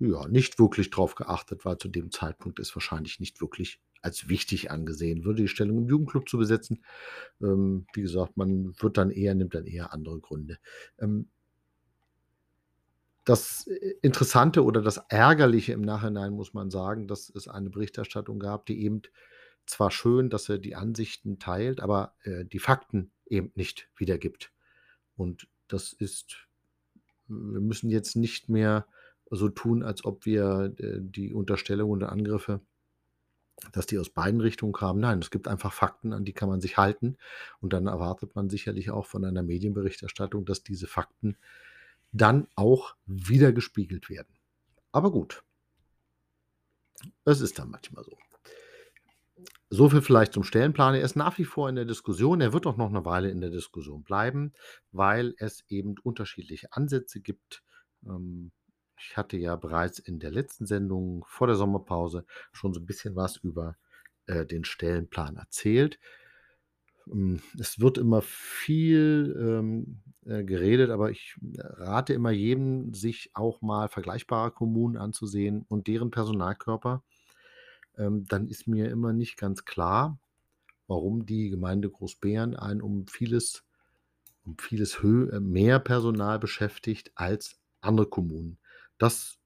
ja, 0.00 0.26
nicht 0.26 0.58
wirklich 0.58 0.90
drauf 0.90 1.14
geachtet, 1.14 1.64
weil 1.64 1.78
zu 1.78 1.88
dem 1.88 2.10
Zeitpunkt 2.10 2.58
es 2.58 2.74
wahrscheinlich 2.74 3.20
nicht 3.20 3.40
wirklich 3.40 3.80
als 4.02 4.28
wichtig 4.28 4.72
angesehen 4.72 5.24
würde, 5.24 5.42
die 5.42 5.48
Stellung 5.48 5.78
im 5.78 5.88
Jugendclub 5.88 6.28
zu 6.28 6.38
besetzen. 6.38 6.84
Ähm, 7.40 7.86
wie 7.94 8.02
gesagt, 8.02 8.36
man 8.36 8.74
wird 8.80 8.98
dann 8.98 9.12
eher 9.12 9.36
nimmt 9.36 9.54
dann 9.54 9.64
eher 9.66 9.92
andere 9.92 10.18
Gründe. 10.18 10.58
Ähm 10.98 11.28
das 13.24 13.66
I 13.68 13.94
Interessante 14.02 14.64
oder 14.64 14.82
das 14.82 14.98
Ärgerliche 15.08 15.72
im 15.72 15.82
Nachhinein 15.82 16.32
muss 16.34 16.52
man 16.52 16.70
sagen, 16.70 17.06
dass 17.06 17.30
es 17.30 17.46
eine 17.46 17.70
Berichterstattung 17.70 18.40
gab, 18.40 18.66
die 18.66 18.82
eben 18.82 19.02
zwar 19.66 19.92
schön, 19.92 20.30
dass 20.30 20.48
er 20.48 20.58
die 20.58 20.74
Ansichten 20.74 21.38
teilt, 21.38 21.80
aber, 21.80 22.16
äh, 22.24 22.44
die 22.44 22.58
Fakten 22.58 23.12
eben 23.26 23.52
nicht 23.54 23.88
wiedergibt. 23.96 24.52
Und 25.16 25.48
das 25.68 25.92
ist 25.92 26.48
wir 27.26 27.60
müssen 27.60 27.90
jetzt 27.90 28.16
nicht 28.16 28.48
mehr 28.48 28.86
so 29.30 29.48
tun, 29.48 29.82
als 29.82 30.04
ob 30.04 30.26
wir, 30.26 30.74
äh, 30.78 30.98
die 31.00 31.32
Unterstellungen 31.32 32.02
und 32.02 32.08
Angriffe 32.08 32.60
dass 33.72 33.86
die 33.86 33.98
aus 33.98 34.10
beiden 34.10 34.40
Richtungen 34.40 34.72
kamen. 34.72 35.00
Nein, 35.00 35.20
es 35.20 35.30
gibt 35.30 35.48
einfach 35.48 35.72
Fakten, 35.72 36.12
an 36.12 36.24
die 36.24 36.32
kann 36.32 36.48
man 36.48 36.60
sich 36.60 36.76
halten. 36.76 37.16
Und 37.60 37.72
dann 37.72 37.86
erwartet 37.86 38.34
man 38.34 38.50
sicherlich 38.50 38.90
auch 38.90 39.06
von 39.06 39.24
einer 39.24 39.42
Medienberichterstattung, 39.42 40.44
dass 40.44 40.62
diese 40.62 40.86
Fakten 40.86 41.36
dann 42.12 42.48
auch 42.56 42.96
widergespiegelt 43.06 44.10
werden. 44.10 44.34
Aber 44.92 45.10
gut. 45.10 45.44
Es 47.24 47.40
ist 47.40 47.58
dann 47.58 47.70
manchmal 47.70 48.04
so. 48.04 48.16
So 49.70 49.88
viel 49.88 50.02
vielleicht 50.02 50.32
zum 50.32 50.44
Stellenplan. 50.44 50.94
Er 50.94 51.02
ist 51.02 51.16
nach 51.16 51.38
wie 51.38 51.44
vor 51.44 51.68
in 51.68 51.74
der 51.76 51.84
Diskussion. 51.84 52.40
Er 52.40 52.52
wird 52.52 52.66
auch 52.66 52.76
noch 52.76 52.90
'ne 52.90 53.04
Weile 53.04 53.30
in 53.30 53.40
der 53.40 53.50
Diskussion 53.50 54.02
bleiben, 54.04 54.52
weil 54.92 55.34
es 55.38 55.64
eben 55.68 55.94
unterschiedliche 56.02 56.72
Ansätze 56.72 57.20
gibt. 57.20 57.62
Ähm, 58.06 58.52
ich 58.98 59.16
hatte 59.16 59.36
ja 59.36 59.56
bereits 59.56 59.98
in 59.98 60.18
der 60.20 60.30
letzten 60.30 60.66
Sendung 60.66 61.24
vor 61.28 61.46
der 61.48 61.56
Sommerpause 61.56 62.24
schon 62.52 62.72
so 62.74 62.80
'n 62.80 62.86
bisschen 62.86 63.16
was 63.16 63.36
über, 63.38 63.76
äh, 64.26 64.46
den 64.46 64.64
Stellenplan 64.64 65.36
erzählt. 65.36 65.98
Hm, 67.06 67.40
es 67.60 67.80
wird 67.80 67.98
immer 67.98 68.22
viel, 68.22 69.36
ähm, 69.38 70.00
äh, 70.24 70.42
geredet, 70.44 70.88
aber 70.90 71.10
ich 71.10 71.36
rate 71.52 72.14
immer 72.14 72.30
jedem, 72.30 72.94
sich 72.94 73.30
auch 73.34 73.60
mal 73.60 73.88
vergleichbare 73.88 74.50
Kommunen 74.52 74.96
anzusehen 74.96 75.64
und 75.68 75.86
deren 75.86 76.10
Personalkörper. 76.10 77.02
Ähm, 77.98 78.24
dann 78.26 78.48
ist 78.48 78.66
mir 78.66 78.90
immer 78.90 79.12
nicht 79.12 79.36
ganz 79.36 79.64
klar, 79.64 80.18
warum 80.86 81.26
die 81.26 81.50
Gemeinde 81.50 81.90
Großbeeren 81.90 82.56
ein 82.56 82.82
um 82.82 83.06
vieles 83.06 83.64
um 84.44 84.58
vieles 84.58 85.02
äh, 85.02 85.40
mehr 85.40 85.78
Personal 85.78 86.38
beschäftigt 86.38 87.12
als 87.14 87.58
andere 87.80 88.06
Kommunen. 88.06 88.58
Das 88.98 89.38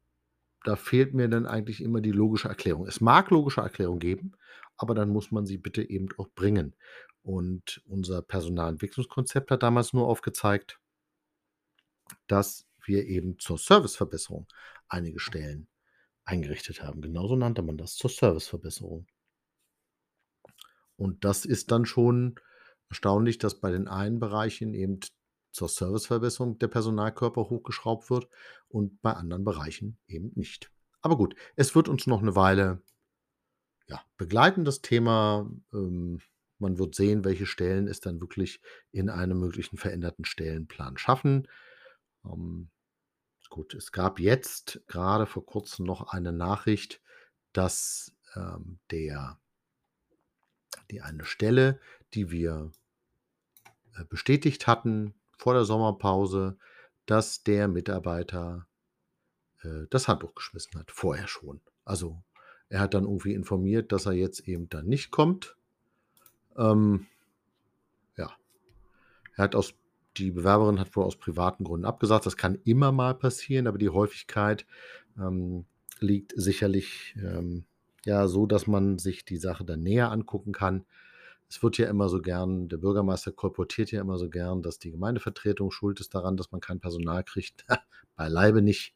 da 0.65 0.77
fehlt 0.77 1.15
mir 1.15 1.29
dann 1.29 1.47
eigentlich 1.47 1.81
immer 1.81 2.01
die 2.01 2.13
logische 2.13 2.49
Erklärung. 2.49 2.87
Es 2.87 3.01
mag 3.01 3.31
logische 3.31 3.61
Erklärungen 3.61 4.01
geben, 4.01 4.33
aber 4.77 4.95
dann 4.95 5.09
muss 5.09 5.31
man 5.31 5.47
sie 5.47 5.57
bitte 5.57 5.89
eben 5.89 6.09
auch 6.19 6.29
bringen. 6.35 6.75
Und 7.23 7.81
unser 7.87 8.23
Personalentwicklungskonzept 8.23 9.51
hat 9.53 9.63
damals 9.63 9.93
nur 9.93 10.09
aufgezeigt 10.09 10.81
dass 12.27 12.67
wir 12.85 13.07
eben 13.07 13.39
zur 13.39 13.59
Serviceverbesserung 13.59 14.47
einige 14.89 15.19
Stellen 15.19 15.69
eingerichtet 16.29 16.83
haben. 16.83 17.01
Genauso 17.01 17.37
nannte 17.37 17.63
man 17.63 17.79
das, 17.79 17.97
zur 17.97 18.11
Serviceverbesserung. 18.11 19.07
Und 20.97 21.25
das 21.25 21.45
ist 21.45 21.71
dann 21.71 21.87
schon 21.87 22.39
erstaunlich, 22.91 23.39
dass 23.39 23.61
bei 23.61 23.71
den 23.71 23.89
einen 23.89 24.21
Bereichen 24.21 24.75
eben 24.75 25.01
zur 25.53 25.69
Serviceverbesserung 25.69 26.59
der 26.59 26.69
Personalkörper 26.69 27.49
hochgeschraubt 27.49 28.11
wird 28.11 28.29
und 28.69 29.01
bei 29.01 29.13
anderen 29.13 29.45
Bereichen 29.45 29.99
eben 30.07 30.33
nicht. 30.35 30.71
Aber 31.01 31.17
gut, 31.17 31.35
es 31.57 31.75
wird 31.75 31.89
uns 31.89 32.07
noch 32.07 32.21
'ne 32.21 32.37
Weile 32.37 32.83
ja, 33.87 34.03
begleiten, 34.19 34.65
das 34.65 34.83
Thema. 34.83 35.51
Ähm, 35.73 36.21
man 36.59 36.79
wird 36.79 36.95
sehen, 36.95 37.25
welche 37.25 37.47
Stellen 37.47 37.87
es 37.87 38.01
dann 38.01 38.21
wirklich 38.21 38.61
in 38.91 39.09
einem 39.09 39.39
möglichen 39.39 39.79
veränderten 39.79 40.25
Stellenplan 40.25 40.99
schaffen. 40.99 41.49
Ähm, 42.25 42.71
gut, 43.49 43.75
es 43.75 43.93
gab 43.93 44.19
jetzt 44.19 44.81
grade 44.87 45.27
vor 45.27 45.45
Kurzem 45.45 45.87
noch 45.87 46.13
eine 46.13 46.33
Nachricht, 46.33 47.01
dass, 47.53 48.13
ähm, 48.35 48.79
der 48.91 49.39
die 50.91 51.01
eine 51.03 51.25
Stelle, 51.25 51.81
die 52.15 52.31
wir 52.31 52.73
äh, 53.97 54.05
bestätigt 54.05 54.67
hatten 54.67 55.15
vor 55.37 55.55
der 55.55 55.65
Sommerpause, 55.65 56.59
dass 57.07 57.43
der 57.43 57.69
Mitarbeiter, 57.69 58.67
äh, 59.63 59.87
das 59.91 60.09
Handtuch 60.09 60.35
geschmissen 60.35 60.79
hat, 60.79 60.91
vorher 60.91 61.29
schon. 61.29 61.61
Also, 61.85 62.23
er 62.69 62.81
hat 62.81 62.95
dann 62.95 63.05
irgendwie 63.05 63.35
informiert, 63.35 63.93
dass 63.93 64.07
er 64.07 64.13
jetzt 64.13 64.41
eben 64.41 64.69
dann 64.69 64.87
nicht 64.87 65.11
kommt. 65.11 65.57
Ähm 66.57 67.07
ja. 68.17 68.31
Er 69.37 69.45
hat 69.45 69.55
aus 69.55 69.75
die 70.19 70.31
Bewerberin 70.33 70.81
hat 70.81 70.95
wohl 70.97 71.05
aus 71.05 71.17
privaten 71.17 71.65
Gründen 71.65 71.87
abgesagt. 71.87 72.27
Das 72.27 72.37
kann 72.37 72.59
immer 72.65 72.93
mal 72.93 73.15
passieren, 73.15 73.67
aber 73.67 73.79
die 73.79 73.89
Häufigkeit, 73.91 74.67
ähm, 75.19 75.67
liegt 76.01 76.33
sicherlich, 76.37 77.15
ähm, 77.23 77.65
ja, 78.05 78.29
so, 78.29 78.47
dass 78.47 78.67
man 78.67 78.99
sich 78.99 79.25
die 79.25 79.37
Sache 79.39 79.65
dann 79.65 79.83
näher 79.83 80.11
angucken 80.13 80.53
kann. 80.53 80.87
Es 81.49 81.63
wird 81.63 81.79
ja 81.79 81.89
immer 81.89 82.09
so 82.09 82.21
gern 82.21 82.69
der 82.69 82.77
Bürgermeister 82.79 83.33
kolportiert 83.33 83.91
ja 83.93 84.01
immer 84.01 84.19
so 84.19 84.29
gern, 84.31 84.63
dass 84.63 84.79
die 84.79 84.91
Gemeindevertretung 84.91 85.71
schuld 85.71 86.01
ist 86.01 86.15
daran, 86.15 86.37
dass 86.37 86.53
man 86.53 86.61
kein 86.61 86.81
Personal 86.81 87.25
kriegt. 87.25 87.65
Beileibe 88.17 88.63
nicht. 88.63 88.95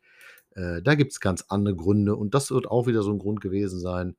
Äh, 0.55 0.83
da 0.83 0.95
gibt's 0.95 1.21
ganz 1.21 1.47
andere 1.49 1.77
Gründe 1.77 2.17
und 2.17 2.35
das 2.35 2.51
wird 2.51 2.67
auch 2.67 2.87
wieder 2.87 3.03
so 3.03 3.13
'n 3.13 3.19
Grund 3.19 3.41
gewesen 3.41 3.81
sein, 3.81 4.17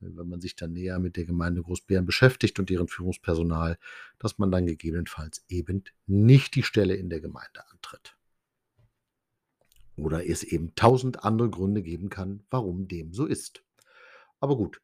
wenn 0.00 0.28
man 0.28 0.40
sich 0.40 0.56
dann 0.56 0.72
näher 0.72 0.98
mit 0.98 1.16
der 1.16 1.24
Gemeinde 1.24 1.62
Großbeeren 1.62 2.06
beschäftigt 2.06 2.58
und 2.58 2.70
deren 2.70 2.88
Führungspersonal, 2.88 3.78
dass 4.18 4.38
man 4.38 4.50
dann 4.50 4.66
gegebenenfalls 4.66 5.44
eben 5.48 5.84
nicht 6.06 6.54
die 6.54 6.62
Stelle 6.62 6.94
in 6.94 7.10
der 7.10 7.20
Gemeinde 7.20 7.66
antritt. 7.70 8.16
Oder 9.96 10.26
es 10.26 10.42
eben 10.42 10.70
1.000 10.70 11.18
andere 11.18 11.50
Gründe 11.50 11.82
geben 11.82 12.08
kann, 12.08 12.44
warum 12.50 12.88
dem 12.88 13.12
so 13.12 13.26
ist. 13.26 13.62
Aber 14.40 14.56
gut, 14.56 14.80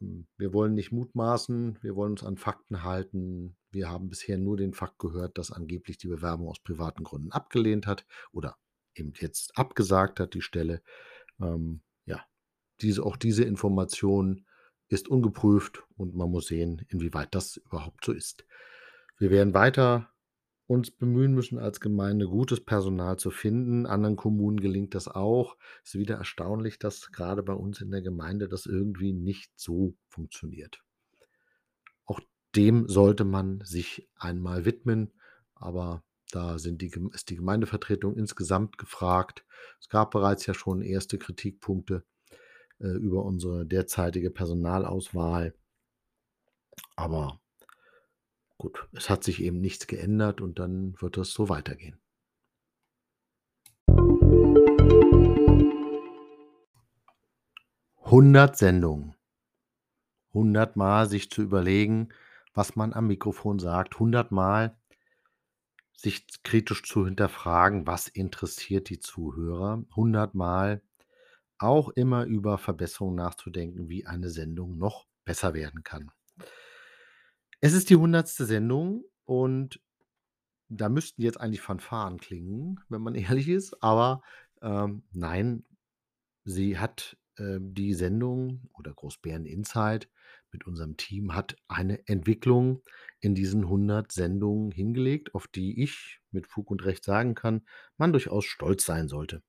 hm, 0.00 0.26
wir 0.36 0.52
wollen 0.52 0.74
nicht 0.74 0.92
mutmaßen, 0.92 1.78
wir 1.82 1.94
wollen 1.94 2.12
uns 2.12 2.24
an 2.24 2.36
Fakten 2.36 2.82
halten. 2.82 3.56
Wir 3.70 3.88
haben 3.88 4.08
bisher 4.08 4.38
nur 4.38 4.56
den 4.56 4.74
Fakt 4.74 4.98
gehört, 4.98 5.38
dass 5.38 5.52
angeblich 5.52 5.98
die 5.98 6.08
Bewerbung 6.08 6.48
aus 6.48 6.60
privaten 6.60 7.04
Gründen 7.04 7.30
abgelehnt 7.30 7.86
hat 7.86 8.06
oder 8.32 8.56
eben 8.94 9.12
jetzt 9.18 9.56
abgesagt 9.56 10.18
hat, 10.18 10.34
die 10.34 10.42
Stelle. 10.42 10.82
Ähm, 11.40 11.82
ja, 12.06 12.24
diese 12.80 13.04
auch 13.04 13.16
diese 13.16 13.44
Information 13.44 14.46
ist 14.88 15.08
ungeprüft 15.08 15.84
und 15.96 16.14
man 16.14 16.30
muss 16.30 16.46
sehen, 16.46 16.84
inwieweit 16.88 17.34
das 17.34 17.56
überhaupt 17.56 18.04
so 18.04 18.12
ist. 18.12 18.44
Wir 19.18 19.30
werden 19.30 19.54
weiter 19.54 20.08
uns 20.68 20.90
bemühen 20.90 21.34
müssen, 21.34 21.58
als 21.58 21.80
Gemeinde 21.80 22.26
gutes 22.26 22.60
Personal 22.62 23.18
zu 23.18 23.30
finden. 23.30 23.86
Anderen 23.86 24.16
Kommunen 24.16 24.60
gelingt 24.60 24.94
das 24.94 25.08
auch. 25.08 25.56
Ist 25.82 25.94
wieder 25.94 26.16
erstaunlich, 26.16 26.78
dass 26.78 27.10
grade 27.10 27.42
bei 27.42 27.54
uns 27.54 27.80
in 27.80 27.90
der 27.90 28.02
Gemeinde 28.02 28.48
das 28.48 28.66
irgendwie 28.66 29.14
nicht 29.14 29.50
so 29.56 29.96
funktioniert. 30.08 30.82
Auch 32.04 32.20
dem 32.54 32.86
sollte 32.86 33.24
man 33.24 33.60
sich 33.64 34.10
einmal 34.14 34.66
widmen, 34.66 35.12
aber 35.54 36.04
da 36.30 36.58
sind 36.58 36.82
die 36.82 36.92
ist 37.12 37.30
die 37.30 37.36
Gemeindevertretung 37.36 38.14
insgesamt 38.16 38.76
gefragt. 38.76 39.46
Es 39.80 39.88
gab 39.88 40.10
bereits 40.10 40.44
ja 40.44 40.52
schon 40.52 40.82
erste 40.82 41.16
Kritikpunkte 41.16 42.04
äh, 42.80 42.88
über 42.88 43.24
unsere 43.24 43.66
derzeitige 43.66 44.30
Personalauswahl. 44.30 45.54
Aber 46.96 47.40
gut, 48.56 48.88
es 48.92 49.10
hat 49.10 49.24
sich 49.24 49.42
eben 49.42 49.60
nichts 49.60 49.86
geändert 49.86 50.40
und 50.40 50.58
dann 50.58 50.94
wird 51.00 51.16
das 51.16 51.30
so 51.30 51.48
weitergehen. 51.48 51.98
Hundert 58.10 58.56
Sendungen. 58.56 59.14
Hundertmal 60.32 61.08
sich 61.08 61.30
zu 61.30 61.42
überlegen, 61.42 62.08
was 62.54 62.74
man 62.74 62.92
am 62.92 63.06
Mikrofon 63.08 63.58
sagt. 63.58 63.98
Hundertmal 63.98 64.78
sich 65.94 66.26
kritisch 66.42 66.84
zu 66.84 67.04
hinterfragen, 67.04 67.86
was 67.86 68.08
interessiert 68.08 68.88
die 68.88 69.00
Zuhörer. 69.00 69.84
Hundertmal 69.94 70.80
auch 71.58 71.88
immer 71.90 72.24
über 72.24 72.58
Verbesserungen 72.58 73.16
nachzudenken, 73.16 73.88
wie 73.88 74.06
eine 74.06 74.30
Sendung 74.30 74.78
noch 74.78 75.06
besser 75.24 75.54
werden 75.54 75.82
kann. 75.82 76.10
Es 77.60 77.72
ist 77.72 77.90
die 77.90 77.94
100. 77.94 78.28
Sendung 78.28 79.04
und 79.24 79.80
da 80.68 80.88
müssten 80.88 81.22
jetzt 81.22 81.40
eigentlich 81.40 81.60
Fanfaren 81.60 82.18
klingen, 82.18 82.80
wenn 82.88 83.02
man 83.02 83.14
ehrlich 83.16 83.48
ist, 83.48 83.82
aber, 83.82 84.22
ähm, 84.62 85.02
nein, 85.12 85.64
sie 86.44 86.78
hat, 86.78 87.16
äh, 87.36 87.58
die 87.60 87.94
Sendung 87.94 88.68
oder 88.72 88.92
Großbären 88.92 89.46
Insight 89.46 90.08
mit 90.50 90.66
unserem 90.66 90.96
Team 90.96 91.34
hat 91.34 91.56
eine 91.68 92.06
Entwicklung 92.06 92.82
in 93.20 93.34
diesen 93.34 93.62
100 93.64 94.12
Sendungen 94.12 94.70
hingelegt, 94.70 95.34
auf 95.34 95.46
die 95.46 95.82
ich 95.82 96.20
mit 96.30 96.46
Fug 96.46 96.70
und 96.70 96.84
Recht 96.84 97.04
sagen 97.04 97.34
kann, 97.34 97.66
man 97.96 98.12
durchaus 98.12 98.44
stolz 98.44 98.84
sein 98.84 99.08
sollte. 99.08 99.42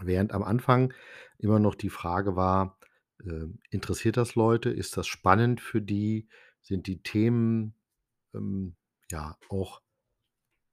Während 0.00 0.32
am 0.32 0.42
Anfang 0.42 0.92
immer 1.38 1.58
noch 1.58 1.74
die 1.74 1.90
Frage 1.90 2.36
war, 2.36 2.78
Ähm, 3.24 3.60
interessiert 3.70 4.16
das 4.16 4.34
Leute? 4.34 4.70
Ist 4.70 4.96
das 4.96 5.06
spannend 5.06 5.60
für 5.60 5.82
die? 5.82 6.28
Sind 6.62 6.86
die 6.86 7.02
Themen, 7.02 7.74
ähm, 8.34 8.76
ja, 9.10 9.36
auch 9.50 9.82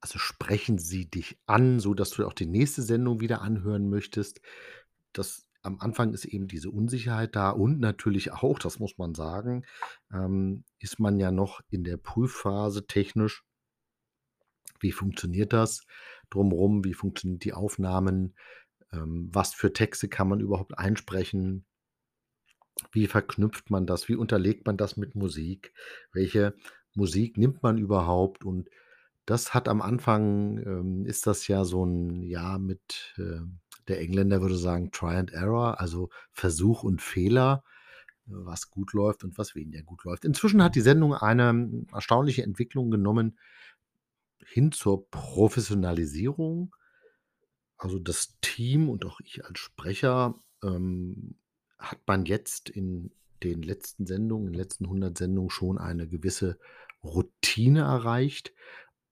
also, 0.01 0.19
sprechen 0.19 0.77
sie 0.77 1.09
dich 1.09 1.39
an, 1.47 1.79
sodass 1.79 2.11
du 2.11 2.25
auch 2.25 2.33
die 2.33 2.45
nächste 2.45 2.83
Sendung 2.83 3.19
wieder 3.19 3.41
anhören 3.41 3.89
möchtest? 3.89 4.41
Das 5.13 5.47
am 5.63 5.79
Anfang 5.81 6.13
ist 6.13 6.25
eben 6.25 6.47
diese 6.47 6.71
Unsicherheit 6.71 7.35
da 7.35 7.49
und 7.49 7.79
natürlich 7.79 8.31
auch, 8.31 8.59
das 8.59 8.79
muss 8.79 8.97
man 8.97 9.15
sagen, 9.15 9.65
ähm, 10.13 10.63
ist 10.79 10.99
man 10.99 11.19
ja 11.19 11.31
noch 11.31 11.61
in 11.69 11.83
der 11.83 11.97
Prüfphase 11.97 12.87
technisch. 12.87 13.43
Wie 14.79 14.91
funktioniert 14.91 15.53
das 15.53 15.85
drumrum? 16.29 16.83
Wie 16.83 16.93
funktionieren 16.93 17.39
die 17.39 17.53
Aufnahmen? 17.53 18.35
Ähm, 18.93 19.29
was 19.33 19.53
für 19.53 19.73
Texte 19.73 20.07
kann 20.09 20.29
man 20.29 20.39
überhaupt 20.39 20.77
einsprechen? 20.77 21.65
Wie 22.91 23.07
verknüpft 23.07 23.69
man 23.69 23.85
das? 23.85 24.07
Wie 24.07 24.15
unterlegt 24.15 24.65
man 24.65 24.77
das 24.77 24.97
mit 24.97 25.15
Musik? 25.15 25.73
Welche 26.13 26.55
Musik 26.95 27.37
nimmt 27.37 27.63
man 27.63 27.77
überhaupt? 27.77 28.43
Und 28.45 28.69
das 29.25 29.53
hat 29.53 29.67
am 29.67 29.81
Anfang 29.81 30.57
ähm, 30.59 31.05
ist 31.05 31.27
das 31.27 31.47
ja 31.47 31.65
so 31.65 31.83
'n 31.85 32.23
ja, 32.23 32.57
mit, 32.57 33.15
äh 33.17 33.41
der 33.87 34.01
Engländer 34.01 34.41
würde 34.41 34.57
sagen 34.57 34.91
Try 34.91 35.15
and 35.15 35.31
Error, 35.31 35.79
also 35.79 36.09
Versuch 36.33 36.83
und 36.83 37.01
Fehler, 37.01 37.63
was 38.25 38.69
gut 38.69 38.91
läuft 38.93 39.23
und 39.23 39.37
was 39.37 39.55
weniger 39.55 39.81
gut 39.83 40.03
läuft. 40.03 40.25
Inzwischen 40.25 40.61
hat 40.61 40.75
die 40.75 40.81
Sendung 40.81 41.13
eine, 41.13 41.85
erstaunliche 41.93 42.43
Entwicklung 42.43 42.91
genommen 42.91 43.37
hin 44.45 44.71
zur 44.71 45.09
Professionalisierung. 45.09 46.75
Also, 47.77 47.99
das 47.99 48.37
Team 48.41 48.89
und 48.89 49.05
auch 49.05 49.19
ich 49.19 49.45
als 49.45 49.59
Sprecher, 49.59 50.35
ähm, 50.63 51.37
hat 51.77 51.99
man 52.07 52.25
jetzt 52.25 52.69
in 52.69 53.11
den 53.43 53.61
letzten 53.61 54.07
Sendungen 54.07 54.47
in 54.47 54.53
den 54.53 54.59
letzten 54.59 54.85
100 54.85 55.17
Sendungen 55.17 55.49
schon 55.49 55.77
eine 55.77 56.07
gewisse 56.07 56.59
Routine 57.03 57.81
erreicht. 57.81 58.53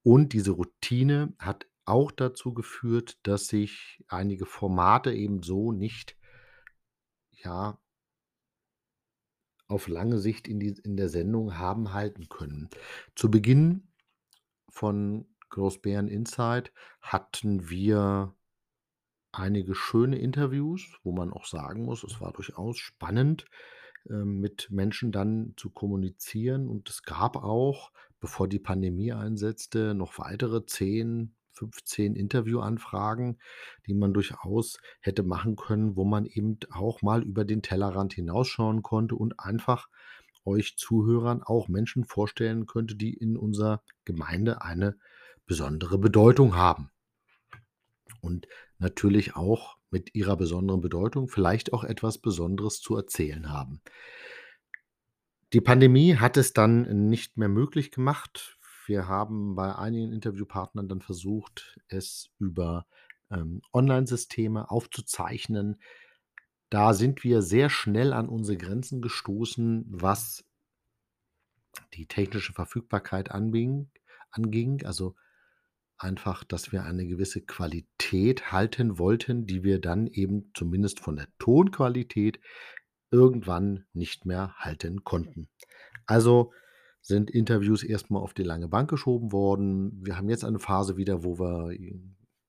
Und 0.02 0.32
diese 0.32 0.52
Routine 0.52 1.34
hat 1.38 1.66
auch 1.84 2.10
dazu 2.10 2.52
geführt, 2.52 3.18
dass 3.22 3.46
sich 3.46 4.04
einige 4.08 4.46
Formate 4.46 5.12
eben 5.12 5.42
so 5.42 5.72
nicht 5.72 6.16
ja 7.30 7.78
auf 9.68 9.88
lange 9.88 10.18
Sicht 10.18 10.48
in 10.48 10.60
die 10.60 10.74
in 10.84 10.96
der 10.96 11.08
Sendung 11.08 11.58
haben 11.58 11.92
halten 11.92 12.28
können. 12.28 12.68
Zu 13.14 13.30
Beginn 13.30 13.88
von 14.68 15.26
Großbären 15.50 16.08
Insight 16.08 16.72
hatten 17.00 17.68
wir 17.68 18.34
einige 19.38 19.74
schöne 19.74 20.18
Interviews, 20.18 20.82
wo 21.02 21.12
man 21.12 21.32
auch 21.32 21.46
sagen 21.46 21.84
muss, 21.84 22.04
es 22.04 22.20
war 22.20 22.32
durchaus 22.32 22.78
spannend, 22.78 23.46
ähm, 24.08 24.40
mit 24.40 24.68
Menschen 24.70 25.12
dann 25.12 25.54
zu 25.56 25.70
kommunizieren. 25.70 26.68
Und 26.68 26.88
es 26.88 27.02
gab 27.02 27.36
auch, 27.36 27.92
bevor 28.20 28.48
die 28.48 28.58
Pandemie 28.58 29.12
einsetzte, 29.12 29.94
noch 29.94 30.18
weitere 30.18 30.64
10, 30.64 31.34
15 31.52 32.14
Interviewanfragen, 32.14 33.38
die 33.86 33.94
man 33.94 34.12
durchaus 34.12 34.78
hätte 35.00 35.22
machen 35.22 35.56
können, 35.56 35.96
wo 35.96 36.04
man 36.04 36.26
eben 36.26 36.58
auch 36.70 37.02
mal 37.02 37.22
über 37.22 37.44
den 37.44 37.62
Tellerrand 37.62 38.12
hinausschauen 38.12 38.82
konnte 38.82 39.16
und 39.16 39.40
einfach 39.40 39.88
euch 40.44 40.76
Zuhörern 40.76 41.42
auch 41.42 41.68
Menschen 41.68 42.04
vorstellen 42.04 42.66
könnte, 42.66 42.94
die 42.94 43.14
in 43.14 43.36
unserer 43.36 43.82
Gemeinde 44.04 44.62
eine 44.62 44.96
besondere 45.46 45.98
Bedeutung 45.98 46.54
haben. 46.54 46.90
Und 48.20 48.46
natürlich 48.78 49.36
auch 49.36 49.78
mit 49.90 50.14
ihrer 50.14 50.36
besonderen 50.36 50.80
Bedeutung 50.80 51.28
vielleicht 51.28 51.72
auch 51.72 51.84
etwas 51.84 52.18
Besonderes 52.18 52.80
zu 52.80 52.96
erzählen 52.96 53.50
haben. 53.50 53.80
Die 55.52 55.60
Pandemie 55.60 56.16
hat 56.16 56.36
es 56.36 56.52
dann 56.52 57.08
nicht 57.08 57.36
mehr 57.36 57.48
möglich 57.48 57.90
gemacht. 57.90 58.58
Wir 58.86 59.08
haben 59.08 59.54
bei 59.54 59.74
einigen 59.74 60.12
Interviewpartnern 60.12 60.88
dann 60.88 61.00
versucht, 61.00 61.78
es 61.88 62.30
über, 62.38 62.86
ähm, 63.30 63.62
Onlinesysteme 63.72 64.70
aufzuzeichnen. 64.70 65.80
Da 66.68 66.94
sind 66.94 67.24
wir 67.24 67.42
sehr 67.42 67.70
schnell 67.70 68.12
an 68.12 68.28
unsere 68.28 68.58
Grenzen 68.58 69.00
gestoßen, 69.00 69.86
was 69.88 70.44
die 71.94 72.06
technische 72.06 72.52
Verfügbarkeit 72.52 73.30
anbing 73.30 73.90
anging. 74.30 74.84
Also, 74.84 75.14
einfach, 75.98 76.44
dass 76.44 76.72
wir 76.72 76.84
eine 76.84 77.06
gewisse 77.06 77.40
Qualität 77.40 78.52
halten 78.52 78.98
wollten, 78.98 79.46
die 79.46 79.64
wir 79.64 79.80
dann 79.80 80.06
eben 80.06 80.50
zumindest 80.54 81.00
von 81.00 81.16
der 81.16 81.28
Tonqualität 81.38 82.40
irgendwann 83.10 83.86
nicht 83.92 84.26
mehr 84.26 84.54
halten 84.58 85.04
konnten. 85.04 85.48
Also, 86.06 86.52
sind 87.02 87.30
Interviews 87.30 87.84
erst 87.84 88.10
mal 88.10 88.18
auf 88.18 88.34
die 88.34 88.42
lange 88.42 88.68
Bank 88.68 88.90
geschoben 88.90 89.30
worden. 89.30 90.04
Wir 90.04 90.16
haben 90.16 90.28
jetzt 90.28 90.44
eine 90.44 90.58
Phase 90.58 90.96
wieder, 90.96 91.22
wo 91.22 91.38
wir 91.38 91.72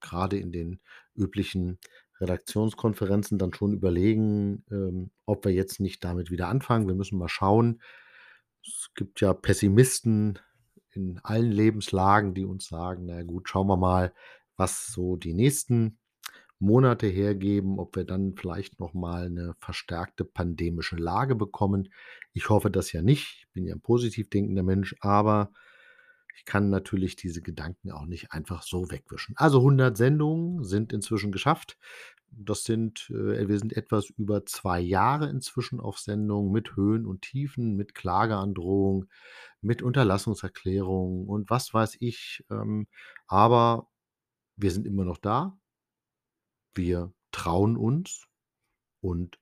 grade 0.02 0.38
in 0.38 0.52
den 0.52 0.80
üblichen 1.16 1.78
Redaktionskonferenzen 2.20 3.38
dann 3.38 3.54
schon 3.54 3.74
überlegen, 3.74 4.66
ähm, 4.72 5.12
ob 5.26 5.46
wir 5.46 5.54
jetzt 5.54 5.80
nicht 5.80 6.04
damit 6.04 6.32
wieder 6.32 6.48
anfangen. 6.48 6.88
Wir 6.88 6.96
müssen 6.96 7.20
mal 7.20 7.30
schauen. 7.30 7.82
Es 8.66 8.90
gibt 8.96 9.22
ja 9.22 9.34
Pessimisten 9.34 10.40
in 10.98 11.20
allen 11.24 11.52
Lebenslagen, 11.54 12.36
die 12.36 12.46
uns 12.46 12.68
sagen: 12.70 13.08
„Na 13.08 13.24
gut, 13.24 13.50
schauen 13.50 13.68
wir 13.70 13.78
mal, 13.78 14.14
was 14.58 14.88
so 14.88 15.18
die 15.18 15.36
nächsten 15.36 16.00
Monate 16.60 17.08
hergeben, 17.08 17.80
ob 17.80 17.96
wir 17.98 18.06
dann 18.06 18.36
vielleicht 18.38 18.80
noch 18.82 18.94
mal 18.96 19.30
'ne 19.32 19.56
verstärkte 19.60 20.26
pandemische 20.26 20.98
Lage 20.98 21.36
bekommen.“ 21.36 21.90
Ich 22.34 22.50
hoffe 22.50 22.72
das 22.72 22.92
ja 22.94 23.02
nicht. 23.04 23.38
Ich 23.42 23.50
bin 23.54 23.66
ja 23.68 23.76
'n 23.76 23.82
positiv 23.82 24.30
denkender 24.32 24.64
Mensch, 24.64 24.96
aber 25.02 25.52
ich 26.38 26.46
kann 26.46 26.70
natürlich 26.72 27.16
diese 27.18 27.42
Gedanken 27.44 27.92
auch 27.92 28.06
nicht 28.08 28.32
einfach 28.34 28.64
so 28.64 28.92
wegwischen. 28.92 29.36
Also, 29.38 29.62
100 29.64 29.98
Sendungen 29.98 30.64
sind 30.66 30.94
inzwischen 30.94 31.32
geschafft. 31.34 31.78
Das 32.32 32.64
sind 32.64 33.10
äh, 33.10 33.48
wir 33.48 33.60
sind 33.60 33.76
etwas 33.76 34.10
über 34.10 34.46
2 34.46 34.80
Jahre 34.80 35.30
inzwischen 35.30 35.80
auf 35.80 35.98
Sendung 36.00 36.52
mit 36.52 36.76
Höhen 36.76 37.06
und 37.06 37.22
Tiefen, 37.22 37.76
mit 37.76 37.96
Klageandrohung, 37.96 39.06
mit 39.62 39.82
Unterlassungserklärungen 39.82 41.28
und 41.28 41.50
was 41.50 41.74
weiß 41.74 41.98
ich, 42.00 42.46
ähm, 42.50 42.88
aber 43.28 43.90
wir 44.56 44.72
sind 44.72 44.88
immer 44.88 45.06
noch 45.06 45.18
da. 45.18 45.58
Wir 46.74 47.14
trauen 47.32 47.78
uns 47.78 48.28
und 49.02 49.40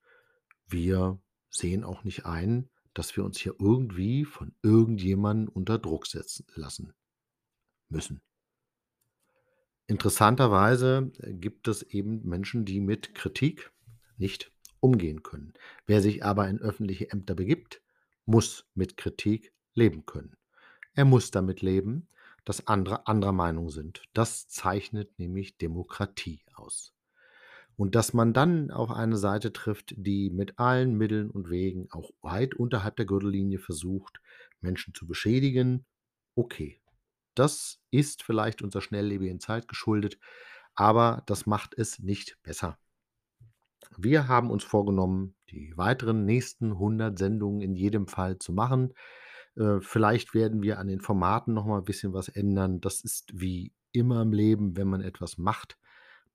wir 0.68 1.20
sehen 1.50 1.84
auch 1.84 2.04
nicht 2.04 2.26
ein, 2.26 2.70
dass 2.94 3.16
wir 3.16 3.24
uns 3.26 3.40
hier 3.40 3.56
irgendwie 3.60 4.26
von 4.26 4.56
irgendjemandem 4.62 5.50
unter 5.50 5.80
Druck 5.80 6.08
setzen 6.08 6.46
lassen 6.56 6.94
müssen. 7.90 8.22
Interessanterweise, 9.88 11.12
äh, 11.20 11.34
gibt 11.34 11.68
es 11.68 11.84
eben 11.84 12.28
Menschen, 12.28 12.66
die 12.66 12.80
mit 12.80 13.14
Kritik 13.16 13.72
nicht 14.18 14.52
umgehen 14.80 15.24
können. 15.24 15.54
Wer 15.86 16.02
sich 16.02 16.24
aber 16.24 16.48
in 16.48 16.60
öffentliche 16.60 17.12
Ämter 17.12 17.36
begibt, 17.36 17.82
muss 18.26 18.66
mit 18.74 18.98
Kritik 18.98 19.54
leben 19.74 20.06
können. 20.06 20.36
Er 20.94 21.06
muss 21.06 21.32
damit 21.32 21.62
leben, 21.62 22.08
dass 22.46 22.68
andere 22.68 23.08
anderer 23.08 23.34
Meinung 23.34 23.70
sind. 23.70 24.04
Das 24.14 24.48
zeichnet 24.48 25.20
nämlich 25.20 25.58
Demokratie 25.58 26.42
aus. 26.54 26.94
Und 27.76 27.96
dass 27.96 28.14
man 28.14 28.34
dann 28.34 28.72
auf 28.72 28.90
eine 28.90 29.18
Seite 29.18 29.52
trifft, 29.52 29.94
die 29.98 30.30
mit 30.30 30.58
allen 30.60 30.96
Mitteln 30.96 31.30
und 31.30 31.50
Wegen 31.50 31.92
auch 31.92 32.12
weit 32.22 32.54
unterhalb 32.56 32.96
der 32.96 33.06
Gürtellinie 33.06 33.60
versucht, 33.60 34.22
Menschen 34.62 34.94
zu 34.94 35.06
beschädigen, 35.06 35.86
okay. 36.36 36.80
Das 37.36 37.80
ist 37.92 38.24
vielleicht 38.24 38.62
unserer 38.62 38.82
schnelllebigen 38.82 39.40
Zeit 39.40 39.68
geschuldet, 39.68 40.18
aber 40.76 41.24
das 41.28 41.46
macht 41.46 41.76
es 41.78 42.00
nicht 42.00 42.38
besser. 42.44 42.78
Wir 43.98 44.28
haben 44.28 44.52
uns 44.52 44.64
vorgenommen, 44.64 45.36
die 45.50 45.74
weiteren 45.78 46.26
nächsten 46.26 46.74
100 46.78 47.18
Sendungen 47.18 47.62
in 47.62 47.76
jedem 47.76 48.08
Fall 48.08 48.40
zu 48.40 48.52
machen. 48.54 48.94
Äh, 49.56 49.80
vielleicht 49.82 50.34
werden 50.34 50.62
wir 50.64 50.80
an 50.80 50.88
den 50.88 51.02
Formaten 51.02 51.54
noch 51.54 51.66
mal 51.66 51.80
'n 51.80 51.86
bisschen 51.86 52.14
was 52.14 52.28
ändern. 52.30 52.82
Das 52.82 53.02
ist 53.02 53.32
wie 53.34 53.74
immer 53.92 54.22
im 54.22 54.34
Leben, 54.34 54.76
wenn 54.78 54.88
man 54.88 55.02
etwas 55.02 55.38
macht, 55.38 55.78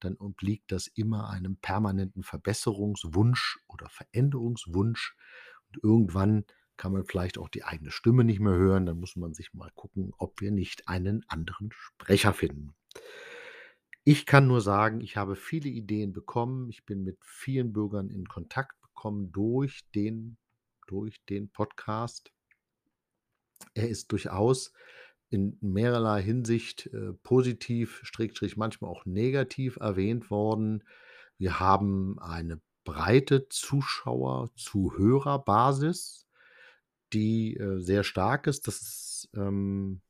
dann 0.01 0.17
obliegt 0.17 0.73
das 0.73 0.87
immer 0.89 1.31
einem 1.31 1.57
permanenten 1.59 2.23
Verbesserungswunsch 2.25 3.59
oder 3.69 3.89
Veränderungswunsch. 3.91 5.17
Und 5.69 5.85
irgendwann 5.85 6.45
kann 6.81 6.93
man 6.93 7.05
vielleicht 7.05 7.37
auch 7.37 7.51
die 7.51 7.63
eigene 7.63 7.91
Stimme 7.91 8.25
nicht 8.25 8.41
mehr 8.41 8.55
hören. 8.55 8.87
Dann 8.87 8.99
muss 8.99 9.15
man 9.15 9.35
sich 9.35 9.53
mal 9.53 9.71
gucken, 9.75 10.15
ob 10.17 10.41
wir 10.41 10.51
nicht 10.51 10.89
einen 10.89 11.23
anderen 11.29 11.69
Sprecher 11.75 12.33
finden. 12.33 12.75
Ich 14.03 14.25
kann 14.25 14.47
nur 14.47 14.63
sagen, 14.63 15.03
ich 15.03 15.19
habe 15.19 15.37
viele 15.37 15.69
Ideen 15.69 16.15
bekommen. 16.15 16.71
Ich 16.71 16.87
bin 16.87 17.05
mit 17.05 17.19
vielen 17.23 17.75
Bürgern 17.75 18.09
in 18.09 18.27
Kontakt 18.27 18.81
gekommen 18.81 19.31
durch 19.31 19.83
den 19.95 20.39
durch 20.87 21.23
den 21.27 21.51
Podcast. 21.51 22.33
Er 23.75 23.91
ist 23.91 24.11
durchaus 24.11 24.73
in 25.29 25.59
mehrerlei 25.61 26.23
Hinsicht, 26.23 26.87
äh, 26.87 27.13
positiv, 27.23 28.01
Schrägstrich 28.05 28.57
manchmal 28.57 28.91
auch 28.91 29.05
negativ 29.05 29.77
erwähnt 29.77 30.31
worden. 30.31 30.83
Wir 31.37 31.61
haben 31.61 32.19
eine 32.21 32.59
breite 32.85 33.51
Zuschauer 33.51 34.51
Zuhörerbasis, 34.57 36.27
die, 37.13 37.57
äh, 37.57 37.81
sehr 37.81 38.05
stark 38.05 38.47
ist. 38.47 38.67
Das 38.67 38.81
ist, 38.81 39.31
ähm 39.35 40.01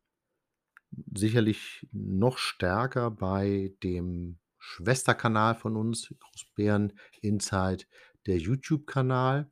sicherlich 1.15 1.89
noch 1.93 2.39
stärker 2.39 3.11
bei 3.11 3.73
dem 3.83 4.39
Schwesterkanal 4.59 5.55
von 5.55 5.77
uns, 5.77 6.15
Großbären 6.19 6.93
Insight, 7.23 7.89
der 8.27 8.39
YouTube-Kanal. 8.39 9.51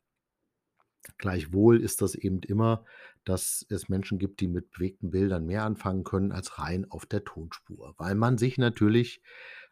Gleichwohl 1.17 1.81
ist 1.81 2.03
das 2.03 2.15
eben 2.15 2.41
immer, 2.43 2.85
dass 3.25 3.65
es 3.71 3.89
Menschen 3.89 4.19
gibt, 4.19 4.41
die 4.41 4.49
mit 4.49 4.71
bewegten 4.71 5.11
Bildern 5.11 5.47
mehr 5.47 5.65
anfangen 5.65 6.05
können 6.05 6.33
als 6.33 6.59
rein 6.59 6.91
auf 6.91 7.07
der 7.07 7.25
Tonspur, 7.25 7.95
weil 7.97 8.15
man 8.15 8.37
sich 8.37 8.59
natürlich 8.59 9.23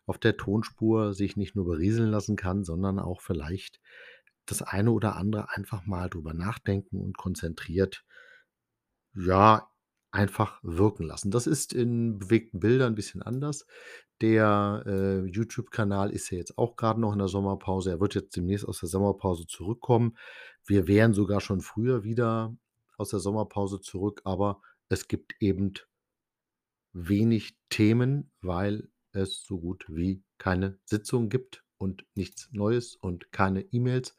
auf 0.06 0.18
der 0.18 0.36
Tonspur 0.36 1.14
sich 1.14 1.36
nicht 1.36 1.56
nur 1.56 1.66
berieseln 1.66 2.10
lassen 2.10 2.36
kann, 2.36 2.64
sondern 2.64 2.98
auch 2.98 3.20
vielleicht 3.20 3.80
das 4.46 4.62
eine 4.62 4.90
oder 4.92 5.16
andere 5.16 5.50
einfach 5.56 5.86
mal 5.86 6.08
drüber 6.10 6.34
nachdenken 6.34 7.00
und 7.00 7.16
konzentriert, 7.18 8.04
ja, 9.14 9.70
einfach 10.12 10.60
wirken 10.62 11.04
lassen. 11.04 11.30
Das 11.30 11.46
ist 11.46 11.72
in 11.72 12.18
bewegten 12.18 12.60
Bildern 12.60 12.92
'n 12.92 12.96
bisschen 12.96 13.22
anders. 13.22 13.66
Der, 14.22 14.82
äh, 14.86 15.26
YouTube-Kanal 15.26 16.10
ist 16.10 16.30
ja 16.30 16.38
jetzt 16.38 16.56
auch 16.58 16.76
grade 16.76 17.00
noch 17.00 17.12
in 17.12 17.18
der 17.18 17.28
Sommerpause. 17.28 17.90
Er 17.90 18.00
wird 18.00 18.14
jetzt 18.14 18.34
demnächst 18.36 18.66
aus 18.66 18.80
der 18.80 18.88
Sommerpause 18.88 19.46
zurückkommen. 19.46 20.16
Wir 20.64 20.88
wären 20.88 21.12
sogar 21.14 21.40
schon 21.40 21.60
früher 21.60 22.02
wieder 22.04 22.56
aus 22.98 23.10
der 23.10 23.20
Sommerpause 23.20 23.80
zurück, 23.80 24.22
aber 24.24 24.62
es 24.88 25.08
gibt 25.08 25.34
eben 25.40 25.74
wenig 26.94 27.56
Themen, 27.68 28.30
weil 28.40 28.88
es 29.12 29.44
so 29.44 29.58
gut 29.58 29.84
wie 29.88 30.22
keine 30.38 30.78
Sitzung 30.84 31.28
gibt 31.28 31.62
und 31.78 32.04
nichts 32.14 32.48
Neues 32.52 32.96
und 32.96 33.32
keine 33.32 33.62
E-Mails. 33.62 34.16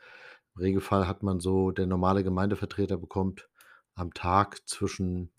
Im 0.55 0.61
Regelfall 0.61 1.07
hat 1.07 1.23
man 1.23 1.39
so 1.39 1.71
der 1.71 1.87
normale 1.87 2.23
Gemeindevertreter 2.23 2.97
bekommt 2.97 3.49
am 3.95 4.13
Tag 4.13 4.67
zwischen 4.67 5.31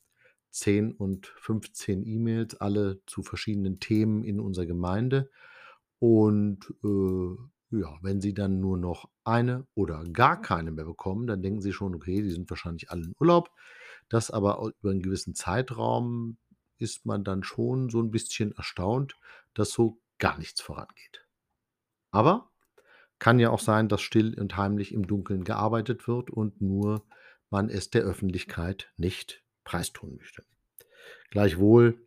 10 0.51 0.93
und 0.93 1.27
15 1.39 2.05
E-Mails, 2.07 2.57
alle 2.61 3.01
zu 3.07 3.23
verschiedenen 3.23 3.81
Themen 3.81 4.25
in 4.25 4.41
unserer 4.41 4.67
Gemeinde. 4.67 5.31
Und, 6.01 6.75
äh, 6.85 7.79
ja, 7.79 7.99
wenn 8.03 8.21
Sie 8.21 8.35
dann 8.35 8.61
nur 8.61 8.79
noch 8.79 9.11
eine 9.25 9.67
oder 9.75 10.05
gar 10.05 10.41
keine 10.41 10.71
mehr 10.73 10.85
bekommen, 10.87 11.27
dann 11.27 11.43
denken 11.43 11.61
Sie 11.63 11.73
schon: 11.73 11.95
„Okay, 11.95 12.23
die 12.23 12.31
sind 12.31 12.51
wahrscheinlich 12.51 12.91
alle 12.91 13.05
in 13.07 13.15
Urlaub.“ 13.21 13.51
Das 14.11 14.31
aber 14.33 14.73
über 14.81 14.93
'n 14.93 15.03
gewissen 15.03 15.35
Zeitraum 15.35 16.39
ist 16.79 17.07
man 17.07 17.25
dann 17.25 17.43
schon 17.45 17.91
so 17.91 18.01
'n 18.01 18.11
bisschen 18.13 18.53
erstaunt, 18.53 19.17
dass 19.55 19.71
so 19.73 20.01
gar 20.19 20.39
nichts 20.39 20.61
vorangeht. 20.63 21.28
Aber 22.11 22.51
kann 23.19 23.39
ja 23.39 23.51
auch 23.51 23.61
sein, 23.61 23.89
dass 23.89 24.01
still 24.01 24.39
und 24.39 24.57
heimlich 24.57 24.93
im 24.93 25.07
Dunkeln 25.07 25.45
gearbeitet 25.45 26.07
wird 26.07 26.31
und 26.31 26.61
nur 26.61 27.05
man 27.51 27.69
es 27.69 27.91
der 27.91 28.03
Öffentlichkeit 28.03 28.93
nicht 28.97 29.43
preistun 29.65 30.17
möchte. 30.17 30.45
Gleichwohl 31.31 32.01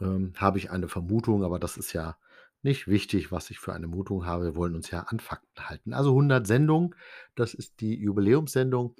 ähm, 0.00 0.32
habe 0.36 0.58
ich 0.58 0.70
eine 0.70 0.88
Vermutung, 0.88 1.44
aber 1.44 1.58
das 1.58 1.76
ist 1.76 1.92
ja 1.92 2.16
nicht 2.62 2.88
wichtig, 2.88 3.30
was 3.30 3.50
ich 3.50 3.58
für 3.58 3.74
eine 3.74 3.88
Vermutung 3.88 4.26
habe. 4.26 4.44
Wir 4.44 4.56
wollen 4.56 4.74
uns 4.74 4.90
ja 4.90 5.00
an 5.00 5.20
Fakten 5.20 5.68
halten. 5.68 5.92
Also 5.92 6.10
100 6.10 6.46
Sendungen, 6.46 6.94
das 7.34 7.54
ist 7.54 7.80
die 7.80 7.94
Jubiläumssendung. 7.94 8.96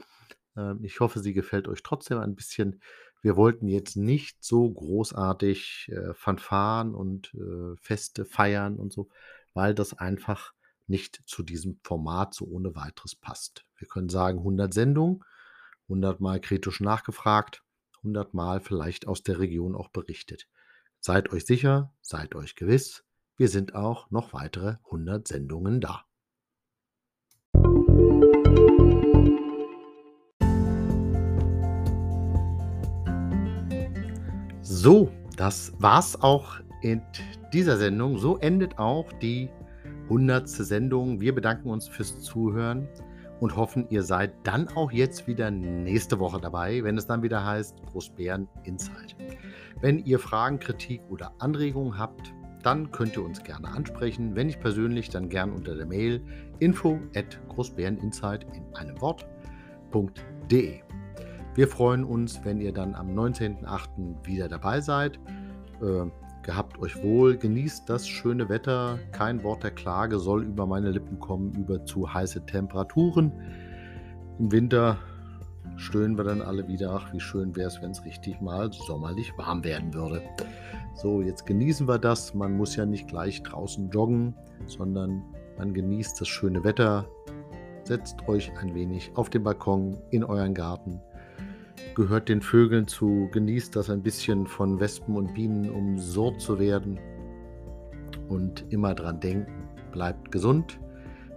Ähm, 0.57 0.81
ich 0.83 1.01
hoffe, 1.01 1.21
sie 1.21 1.33
gefällt 1.33 1.69
euch 1.69 1.83
trotzdem 1.83 2.19
ein 2.19 2.35
bisschen. 2.35 2.81
Wir 3.23 3.37
wollten 3.37 3.69
jetzt 3.69 3.97
nicht 3.97 4.45
so 4.45 4.71
großartig, 4.71 5.91
äh, 5.91 6.13
Fanfaren 6.13 6.95
und, 6.95 7.33
äh, 7.35 7.75
Feste 7.81 8.27
feiern 8.27 8.77
und 8.77 8.93
so, 8.93 9.09
weil 9.55 9.75
das 9.75 9.95
einfach 9.95 10.53
nicht 10.87 11.23
zu 11.27 11.43
diesem 11.43 11.81
Format 11.83 12.35
so 12.35 12.45
ohne 12.45 12.75
Weiteres 12.75 13.15
passt. 13.17 13.65
Wir 13.77 13.89
können 13.89 14.11
sagen 14.11 14.39
100 14.39 14.75
Sendungen, 14.75 15.25
hundertmal 15.89 16.41
kritisch 16.41 16.81
nachgefragt, 16.81 17.63
hundertmal 18.03 18.61
vielleicht 18.61 19.07
aus 19.07 19.23
der 19.23 19.39
Region 19.39 19.75
auch 19.75 19.89
berichtet. 19.89 20.49
Seid 21.01 21.33
euch 21.33 21.47
sicher, 21.47 21.95
seid 22.03 22.35
euch 22.35 22.55
gewiss, 22.55 23.05
wir 23.37 23.49
sind 23.49 23.75
auch 23.75 24.11
noch 24.11 24.33
weitere 24.33 24.77
100 24.85 25.27
Sendungen 25.27 25.81
da. 25.81 26.05
So, 34.63 35.13
das 35.37 35.73
war's 35.79 36.21
auch 36.21 36.61
in 36.83 37.03
dieser 37.55 37.77
Sendung. 37.77 38.19
So 38.19 38.37
endet 38.39 38.79
auch 38.79 39.13
die 39.13 39.49
100. 40.05 40.49
Sendung. 40.49 41.21
Wir 41.21 41.35
bedanken 41.35 41.71
uns 41.71 41.89
fürs 41.89 42.21
Zuhören 42.21 42.89
und 43.41 43.57
hoffen, 43.57 43.87
ihr 43.91 44.03
seid 44.03 44.33
dann 44.43 44.69
auch 44.69 44.91
jetzt 44.93 45.27
wieder 45.27 45.51
nächste 45.51 46.19
Woche 46.19 46.41
dabei, 46.41 46.83
wenn 46.83 46.99
es 46.99 47.07
dann 47.07 47.23
wieder 47.23 47.45
heißt 47.45 47.83
Großbären 47.87 48.49
Insight. 48.65 49.17
Wenn 49.81 49.99
ihr 50.05 50.19
Fragen, 50.19 50.59
Kritik 50.59 51.01
oder 51.09 51.33
Anregungen 51.39 51.99
habt, 51.99 52.33
dann 52.63 52.91
könnt 52.91 53.17
ihr 53.17 53.25
uns 53.25 53.43
gerne 53.43 53.69
ansprechen. 53.69 54.35
Wenn 54.35 54.47
nicht 54.47 54.61
persönlich, 54.61 55.11
dann 55.11 55.29
gern 55.29 55.53
unter 55.53 55.75
der 55.75 55.87
Mail 55.87 56.23
info 56.59 56.99
at 57.15 57.39
großbäreninsight 57.49 58.47
in 58.55 58.65
einem 58.75 59.01
Wort.de. 59.01 60.81
Wir 61.55 61.69
freuen 61.69 62.05
uns, 62.05 62.41
wenn 62.45 62.61
ihr 62.61 62.73
dann 62.73 62.95
am 62.95 63.09
19.08. 63.09 64.27
wieder 64.27 64.49
dabei 64.49 64.81
seid. 64.81 65.19
Äh, 65.83 66.07
Gehabt 66.45 66.79
euch 66.79 67.03
wohl, 67.03 67.39
genießt 67.39 67.89
das 67.89 68.07
schöne 68.07 68.51
Wetter. 68.51 68.99
Kein 69.13 69.43
Wort 69.43 69.63
der 69.63 69.71
Klage 69.71 70.19
soll 70.19 70.45
über 70.45 70.67
meine 70.67 70.91
Lippen 70.91 71.19
kommen, 71.19 71.55
über 71.55 71.87
zu 71.87 72.13
heiße 72.13 72.45
Temperaturen. 72.45 73.33
Im 74.39 74.53
Winter 74.53 74.99
stöhnen 75.77 76.19
wir 76.19 76.25
dann 76.25 76.43
alle 76.43 76.69
wieder. 76.69 76.93
Ach, 76.93 77.11
wie 77.15 77.21
schön 77.21 77.57
wäre 77.57 77.69
es, 77.69 77.81
wenn 77.81 77.93
es 77.93 78.05
richtig 78.05 78.43
mal 78.43 78.71
sommerlich 78.71 79.33
warm 79.39 79.65
werden 79.65 79.95
würde. 79.95 80.21
So, 80.97 81.23
jetzt 81.23 81.47
genießen 81.47 81.89
wir 81.89 81.99
das. 81.99 82.35
Man 82.35 82.59
muss 82.59 82.77
ja 82.77 82.85
nicht 82.85 83.09
gleich 83.09 83.43
draußen 83.43 83.89
joggen, 83.89 84.35
sondern 84.67 85.23
man 85.57 85.73
genießt 85.73 86.21
das 86.21 86.29
schöne 86.29 86.63
Wetter. 86.63 87.07
Setzt 87.85 88.29
euch 88.29 88.53
ein 88.59 88.75
wenig 88.75 89.11
auf 89.15 89.31
den 89.31 89.45
Balkon 89.45 89.97
in 90.11 90.23
euren 90.23 90.53
Garten 90.53 91.01
gehört 91.95 92.29
den 92.29 92.41
Vögeln 92.41 92.87
zu, 92.87 93.29
genießt 93.33 93.75
das 93.77 93.91
ein 93.91 94.03
bisschen 94.03 94.47
von 94.47 94.81
Wespen 94.81 95.17
und 95.17 95.35
Bienen 95.35 95.71
umsurrt 95.71 96.41
zu 96.41 96.59
werden 96.59 96.99
und 98.29 98.65
immer 98.71 98.95
dran 98.95 99.21
denken, 99.21 99.69
bleibt 99.93 100.33
gesund. 100.33 100.79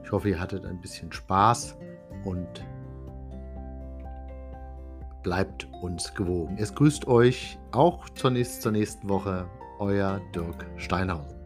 Ich 0.04 0.12
hoffe, 0.12 0.30
ihr 0.30 0.40
hattet 0.40 0.66
ein 0.66 0.80
bisschen 0.80 1.12
Spaß 1.12 1.78
und 2.26 2.66
bleibt 5.24 5.68
uns 5.82 6.14
gewogen. 6.14 6.56
Es 6.58 6.74
grüßt 6.74 7.08
euch 7.08 7.60
auch 7.72 8.08
zur 8.10 8.32
nächsten, 8.32 8.62
zur 8.62 8.72
nächsten 8.72 9.10
Woche, 9.10 9.46
euer 9.80 10.22
Dirk 10.34 10.66
Steinhausen. 10.78 11.37